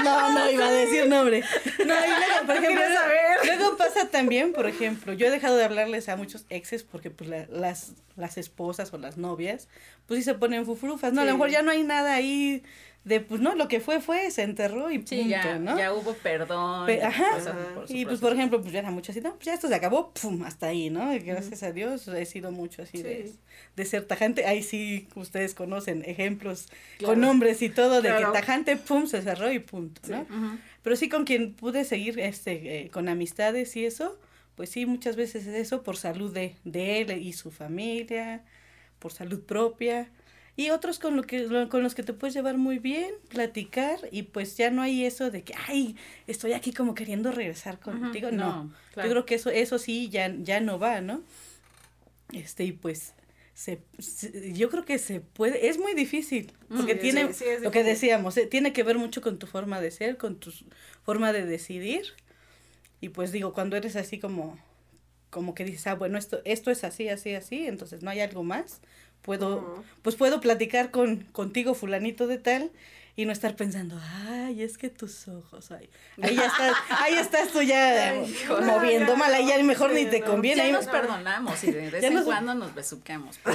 [0.03, 1.41] No, no iba a decir nombre.
[1.79, 2.83] No, y luego, por ejemplo,
[3.45, 7.29] luego pasa también, por ejemplo, yo he dejado de hablarles a muchos exes porque pues
[7.29, 9.67] la- las, las esposas o las novias,
[10.05, 11.21] pues sí se ponen fufurufas, ¿no?
[11.21, 12.63] A lo mejor ya no hay nada ahí
[13.07, 15.77] de, pues no, lo que fue fue, se enterró y punto, Sí, ya, ¿no?
[15.77, 16.85] ya hubo perdón.
[16.85, 17.25] Pe- y ajá.
[17.31, 18.21] pasaron por su Y pues, proceso.
[18.21, 20.67] por ejemplo, pues ya era mucho así, no, pues ya esto se acabó, pum, hasta
[20.67, 21.13] ahí, ¿no?
[21.13, 23.39] Y gracias a Dios he sido mucho así de, Sí.
[23.75, 24.45] de ser tajante.
[24.45, 26.67] Ahí sí, ustedes conocen ejemplos
[27.03, 28.31] con nombres y todo, de Claro.
[28.33, 30.25] que tajante, pum, se cerró y punto, ¿no?
[30.83, 34.17] Pero sí con quien pude seguir este eh, con amistades y eso,
[34.55, 38.43] pues sí, muchas veces es eso por salud de, de él y su familia,
[38.99, 40.09] por salud propia.
[40.57, 44.23] Y otros con, lo que, con los que te puedes llevar muy bien, platicar, y
[44.23, 45.95] pues ya no hay eso de que, ay,
[46.25, 48.31] estoy aquí como queriendo regresar contigo.
[48.31, 49.07] No, no, claro.
[49.07, 51.21] yo creo que eso, eso sí ya, ya no va, ¿no?
[52.33, 53.13] Este, y pues
[53.53, 57.45] se, se- yo creo que se puede, es muy difícil, porque Sí, tiene, sí, sí,
[57.45, 60.39] es lo que decíamos, eh, tiene que ver mucho con tu forma de ser, con
[60.39, 60.51] tu
[61.03, 62.03] forma de decidir,
[63.01, 64.57] y pues digo, cuando eres así como,
[65.29, 68.43] como que dices, ah, bueno, esto, esto es así, así, así, entonces no hay algo
[68.43, 68.81] más,
[69.27, 72.71] puedo, pues puedo platicar con, contigo fulanito de tal,
[73.17, 75.89] y no estar pensando, ay, es que tus ojos, ay,
[76.21, 79.91] ahí ya estás, ahí estás tú ya Ay, hijo, moviendo ya, mal, ahí ya mejor
[79.91, 80.27] ni te no.
[80.27, 80.57] conviene.
[80.59, 83.37] Ya ahí- nos perdonamos y de vez en nos- cuando nos besuquemos.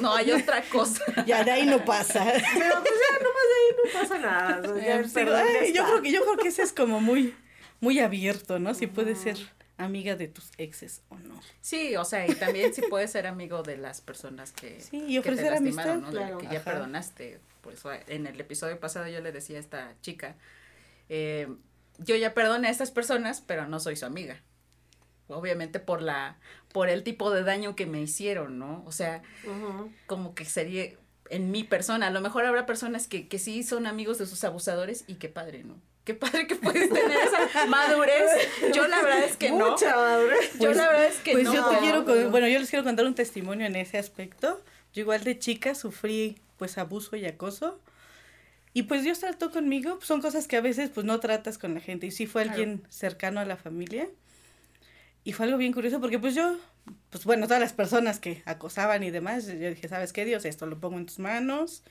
[0.00, 1.04] No hay otra cosa.
[1.26, 2.24] Ya de ahí no pasa.
[2.24, 2.42] Pero
[2.80, 4.60] pues ya nomás de ahí no pasa nada.
[4.72, 7.34] o sea, ya Pero, ay, yo creo que yo creo que ese es como muy
[7.80, 8.72] muy abierto, ¿no?
[8.74, 9.36] Si puedes ser
[9.84, 11.40] amiga de tus exes o no.
[11.60, 15.06] Sí, o sea, y también si puedes ser amigo de las personas que, Sí, y
[15.06, 16.10] que te ofrecer lastimaron, amistad, ¿no?
[16.10, 16.38] Claro.
[16.38, 16.64] que ya Ajá.
[16.64, 17.40] perdonaste.
[17.60, 20.36] Pues en el episodio pasado yo le decía a esta chica,
[21.08, 21.48] eh,
[21.98, 24.40] yo ya perdoné a estas personas, pero no soy su amiga.
[25.28, 26.38] Obviamente por la,
[26.72, 28.82] por el tipo de daño que me hicieron, ¿no?
[28.86, 29.22] O sea,
[30.06, 30.90] como que sería
[31.28, 32.08] en mi persona.
[32.08, 35.28] A lo mejor habrá personas que, que sí son amigos de sus abusadores y qué
[35.28, 35.80] padre, ¿no?
[36.04, 38.24] Qué padre que puedes tener esa madurez.
[38.74, 39.70] Yo la verdad es que no.
[39.72, 40.58] Mucha madurez.
[40.58, 41.54] Yo la verdad es que pues no.
[41.54, 44.60] yo te quiero, con- bueno, yo les quiero contar un testimonio en ese aspecto.
[44.92, 47.78] Yo igual de chica sufrí pues abuso y acoso.
[48.72, 51.74] Y pues Dios trató conmigo, pues, son cosas que a veces pues no tratas con
[51.74, 52.06] la gente.
[52.06, 52.56] Y sí fue Claro.
[52.58, 54.08] alguien cercano a la familia.
[55.22, 56.56] Y fue algo bien curioso porque pues yo,
[57.10, 60.44] pues bueno, todas las personas que acosaban y demás, yo dije, ¿sabes qué, Dios?
[60.44, 61.82] Esto lo pongo en tus manos.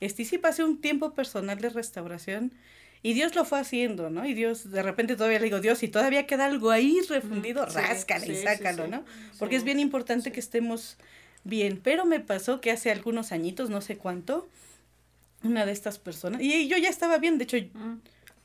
[0.00, 2.52] Este, y sí pasé un tiempo personal de restauración
[3.04, 4.24] y Dios lo fue haciendo, ¿no?
[4.24, 7.76] Y Dios, de repente todavía le digo, Dios, si todavía queda algo ahí refundido, Sí,
[7.76, 8.90] ráscale y sí, sácalo, sí.
[8.90, 9.04] ¿no?
[9.38, 10.96] Porque es bien importante que estemos
[11.44, 11.78] bien.
[11.84, 14.48] Pero me pasó que hace algunos añitos, no sé cuánto,
[15.42, 17.98] una de estas personas, y yo ya estaba bien, de hecho, Mm,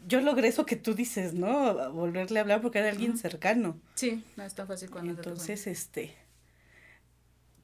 [0.07, 1.91] yo logré eso que tú dices, ¿no?
[1.91, 3.77] Volverle a hablar porque era alguien cercano.
[3.95, 6.13] Sí, no es tan fácil cuando te Entonces, este,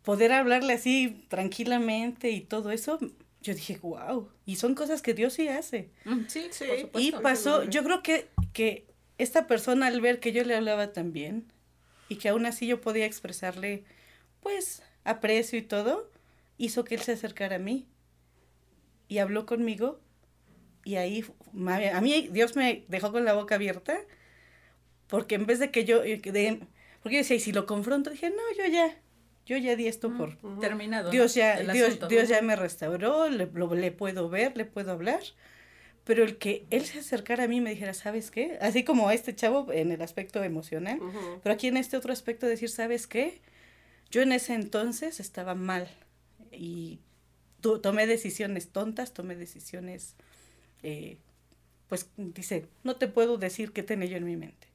[0.03, 2.99] poder hablarle así tranquilamente y todo eso,
[3.45, 4.29] yo dije, wow.
[4.45, 5.89] Y son cosas que Dios sí hace.
[6.03, 6.65] Mm, Sí, Sí.
[6.91, 8.87] por Y pasó, yo creo que, que
[9.19, 11.45] esta persona al ver que yo le hablaba tan bien
[12.09, 13.83] y que aún así yo podía expresarle,
[14.41, 16.09] pues, aprecio y todo,
[16.57, 17.85] hizo que él se acercara a mí
[19.07, 19.99] y habló conmigo
[20.83, 21.23] y ahí
[21.93, 23.99] a mí Dios me dejó con la boca abierta
[25.07, 26.59] porque en vez de que yo eh, de,
[27.03, 28.97] porque yo decía y si lo confronto dije no yo ya
[29.45, 33.91] yo ya di esto por terminado Dios ya Dios, Dios ya me restauró le, le
[33.91, 35.21] puedo ver le puedo hablar
[36.05, 38.59] pero el que él se acercara a mí y me dijera, ¿sabes qué?
[38.61, 40.99] Así como este chavo en el aspecto emocional,
[41.41, 43.41] pero aquí en este otro aspecto decir, ¿sabes qué?
[44.11, 45.89] Yo en ese entonces estaba mal
[46.51, 46.99] y
[47.81, 50.15] tomé decisiones tontas, tomé decisiones,
[50.83, 51.17] eh,
[51.89, 54.67] pues dice, no te puedo decir qué tenía yo en mi mente.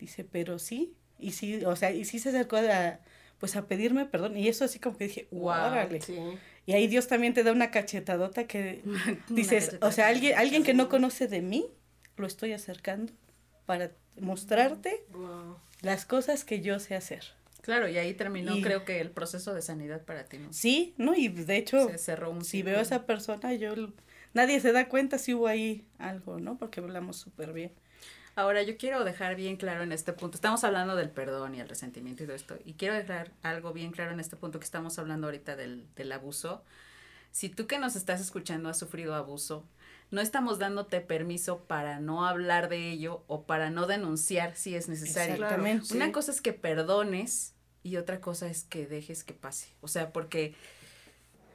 [0.00, 2.98] Dice, pero sí, y sí, o sea, y sí se acercó a,
[3.44, 6.00] pues a pedirme perdón, y eso así como que dije, wow, órale.
[6.64, 8.82] Y ahí Dios también te da una cachetadota que
[9.28, 11.66] dices, o sea, alguien, alguien que no conoce de mí,
[12.16, 13.12] lo estoy acercando
[13.66, 15.04] para mostrarte
[15.82, 17.22] las cosas que yo sé hacer.
[17.60, 20.50] Claro, y ahí terminó creo que el proceso de sanidad para ti, ¿no?
[20.50, 21.14] Sí, ¿no?
[21.14, 21.90] Y de hecho,
[22.40, 23.74] si veo a esa persona, yo,
[24.32, 26.56] nadie se da cuenta si hubo ahí algo, ¿no?
[26.56, 27.72] Porque hablamos súper bien.
[28.36, 31.68] Ahora, yo quiero dejar bien claro en este punto, estamos hablando del perdón y el
[31.68, 34.98] resentimiento y todo esto, y quiero dejar algo bien claro en este punto que estamos
[34.98, 36.64] hablando ahorita del, del abuso.
[37.30, 39.64] Si tú que nos estás escuchando has sufrido abuso,
[40.10, 44.88] no estamos dándote permiso para no hablar de ello o para no denunciar si es
[44.88, 45.34] necesario.
[45.34, 45.94] Exactamente.
[45.94, 49.68] Una cosa es que perdones y otra cosa es que dejes que pase.
[49.80, 50.54] O sea, porque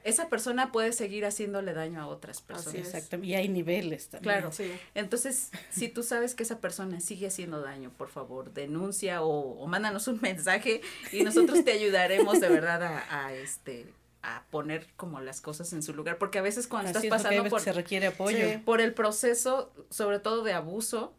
[0.04, 2.78] esa persona puede seguir haciéndole daño a otras personas.
[2.78, 4.34] Exacto, y hay niveles también.
[4.34, 4.72] Claro, sí.
[4.94, 9.66] entonces, si tú sabes que esa persona sigue haciendo daño, por favor, denuncia o, o
[9.66, 10.80] mándanos un mensaje
[11.12, 13.86] y nosotros te ayudaremos de verdad a, a, este
[14.22, 17.60] a poner como las cosas en su lugar, porque a veces cuando estás pasando por
[17.60, 18.60] se requiere apoyo.
[18.64, 21.14] por el proceso, sobre todo de abuso,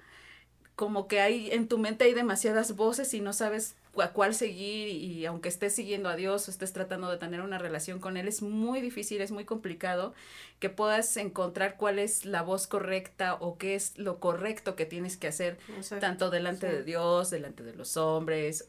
[0.75, 4.87] como que hay en tu mente hay demasiadas voces y no sabes a cuál seguir
[4.87, 8.27] y aunque estés siguiendo a Dios o estés tratando de tener una relación con Él,
[8.27, 10.13] es muy difícil, es muy complicado
[10.59, 15.17] que puedas encontrar cuál es la voz correcta o qué es lo correcto que tienes
[15.17, 15.57] que hacer,
[15.99, 18.67] tanto delante de Dios, delante de los hombres,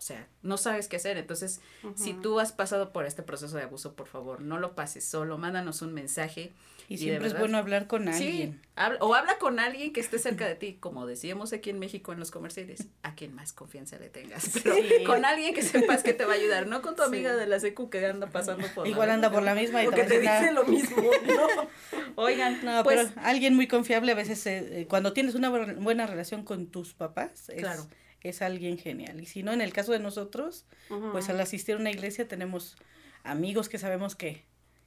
[0.00, 1.18] o sea, no sabes qué hacer.
[1.18, 1.60] Entonces,
[1.94, 5.36] si tú has pasado por este proceso de abuso, por favor, no lo pases solo,
[5.36, 6.52] mándanos un mensaje.
[6.88, 8.62] Y, siempre es bueno hablar con alguien.
[8.76, 12.14] Sí, o habla con alguien que esté cerca de ti, como decíamos aquí en México
[12.14, 14.48] en los comerciales, a quien más confianza le tengas.
[14.64, 14.74] Pero
[15.04, 17.60] con alguien que sepas que te va a ayudar, no con tu amiga de la
[17.60, 20.50] secu que anda pasando por Igual anda por la misma y o que te dice
[20.52, 21.68] lo mismo, ¿no?
[22.16, 26.42] Oigan, no, pues, pero alguien muy confiable a veces, eh, cuando tienes una buena relación
[26.42, 27.86] con tus papás, es, claro
[28.22, 29.20] es alguien genial.
[29.20, 30.64] Y si no, en el caso de nosotros,
[31.12, 32.76] pues al asistir a una iglesia tenemos
[33.24, 34.44] amigos que sabemos que,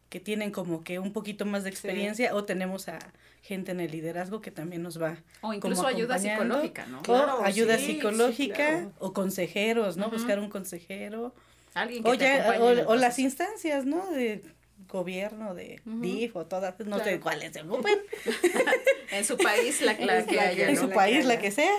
[0.10, 3.00] que tienen como que un poquito más de experiencia o tenemos a
[3.42, 7.78] gente en el liderazgo que también nos va o incluso ayuda psicológica no o ayuda
[7.78, 11.34] psicológica o consejeros no buscar un consejero.
[11.74, 12.58] Alguien que o, ya,
[12.88, 14.44] o, las instancias no de
[14.88, 18.00] gobierno de DIF o todas no sé cuáles se ocupen.
[19.12, 21.72] En su país la, que haya en su país la que sea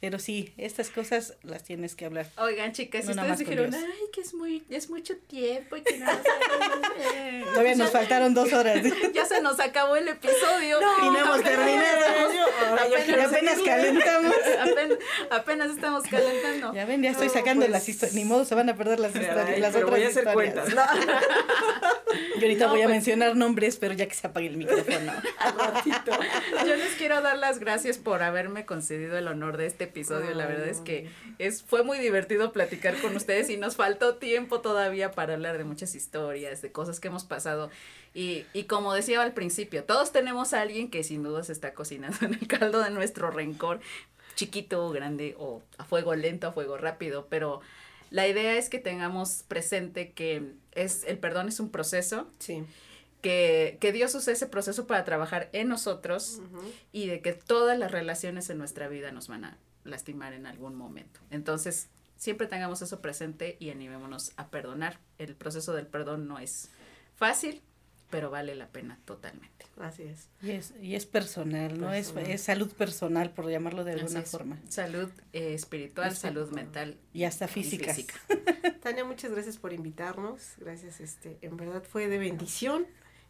[0.00, 2.30] pero sí, estas cosas las tienes que hablar.
[2.38, 6.06] Oigan, chicas, si ustedes dijeron, ay, que es muy, es mucho tiempo y que no
[7.52, 8.80] Todavía nos faltaron dos horas.
[9.12, 10.80] ya se nos acabó el episodio.
[10.80, 12.06] No, y no hemos terminado.
[12.78, 14.34] Apenas, apenas calentamos.
[15.30, 16.74] Apenas, estamos calentando.
[16.74, 18.14] Ya ven, ya estoy sacando pues, las historias.
[18.14, 20.64] Ni modo se van a perder las historias, las otras voy a hacer historias.
[20.64, 20.88] Cuentas.
[22.36, 22.96] Yo ahorita voy a pues.
[22.96, 25.12] mencionar nombres, pero ya que se apague el micrófono.
[26.66, 30.34] Yo les quiero dar las gracias por haberme concedido el honor de este episodio.
[30.34, 34.60] la verdad es que es, fue muy divertido platicar con ustedes y nos faltó tiempo
[34.60, 37.70] todavía para hablar de muchas historias, de cosas que hemos pasado.
[38.14, 41.74] Y, y como decía al principio, todos tenemos a alguien que sin duda se está
[41.74, 43.80] cocinando en el caldo de nuestro rencor,
[44.34, 47.60] chiquito o grande, o a fuego lento, a fuego rápido, pero
[48.10, 52.28] la idea es que tengamos presente que es el perdón es un proceso.
[52.38, 52.64] Sí.
[53.20, 56.40] Que, que, Dios use ese proceso para trabajar en nosotros
[56.92, 59.58] y de que todas las relaciones en nuestra vida nos van a
[59.88, 61.20] lastimar en algún momento.
[61.30, 64.98] Entonces, siempre tengamos eso presente y animémonos a perdonar.
[65.18, 66.70] El proceso del perdón no es
[67.16, 67.62] fácil,
[68.10, 69.66] pero vale la pena totalmente.
[69.78, 70.28] Así es.
[70.42, 71.92] Y es, y es personal, ¿no?
[71.92, 74.58] Es, es, salud personal, por llamarlo de alguna forma.
[74.68, 76.96] Salud eh, espiritual, salud mental.
[77.12, 77.94] Y hasta física.
[78.82, 80.54] Tania, muchas gracias por invitarnos.
[80.58, 82.86] Gracias, este, en verdad fue de bendición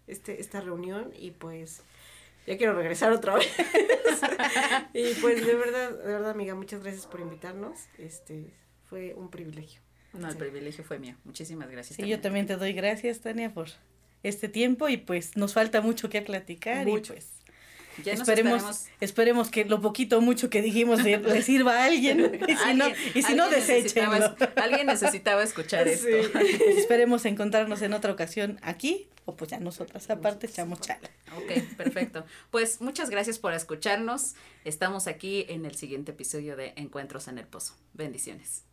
[0.06, 1.82] este, esta reunión y pues
[2.48, 3.46] ya quiero regresar otra vez.
[4.94, 7.78] y pues de verdad, de verdad, amiga, muchas gracias por invitarnos.
[7.98, 8.54] Este,
[8.86, 9.82] fue un privilegio.
[10.14, 11.14] No, el privilegio fue mío.
[11.24, 11.98] Muchísimas gracias.
[11.98, 13.68] Y yo también te doy gracias, Tania, por
[14.22, 17.37] este tiempo y pues nos falta mucho que platicar y pues
[18.04, 21.80] Ya nos esperemos, estaremos- esperemos que lo poquito o mucho que dijimos le, le sirva
[21.82, 22.40] a alguien.
[22.48, 24.12] Y si no, Alguien- y si no alguien deséchenlo.
[24.18, 26.06] necesitaba- Alguien necesitaba escuchar esto.
[26.06, 26.28] Sí.
[26.32, 31.10] Pues esperemos encontrarnos en otra ocasión aquí, o pues ya nosotras aparte echamos chala.
[31.36, 32.24] Ok, perfecto.
[32.50, 34.34] Pues muchas gracias por escucharnos.
[34.64, 37.74] Estamos aquí en el siguiente episodio de Encuentros en el Pozo.
[37.94, 38.64] Bendiciones.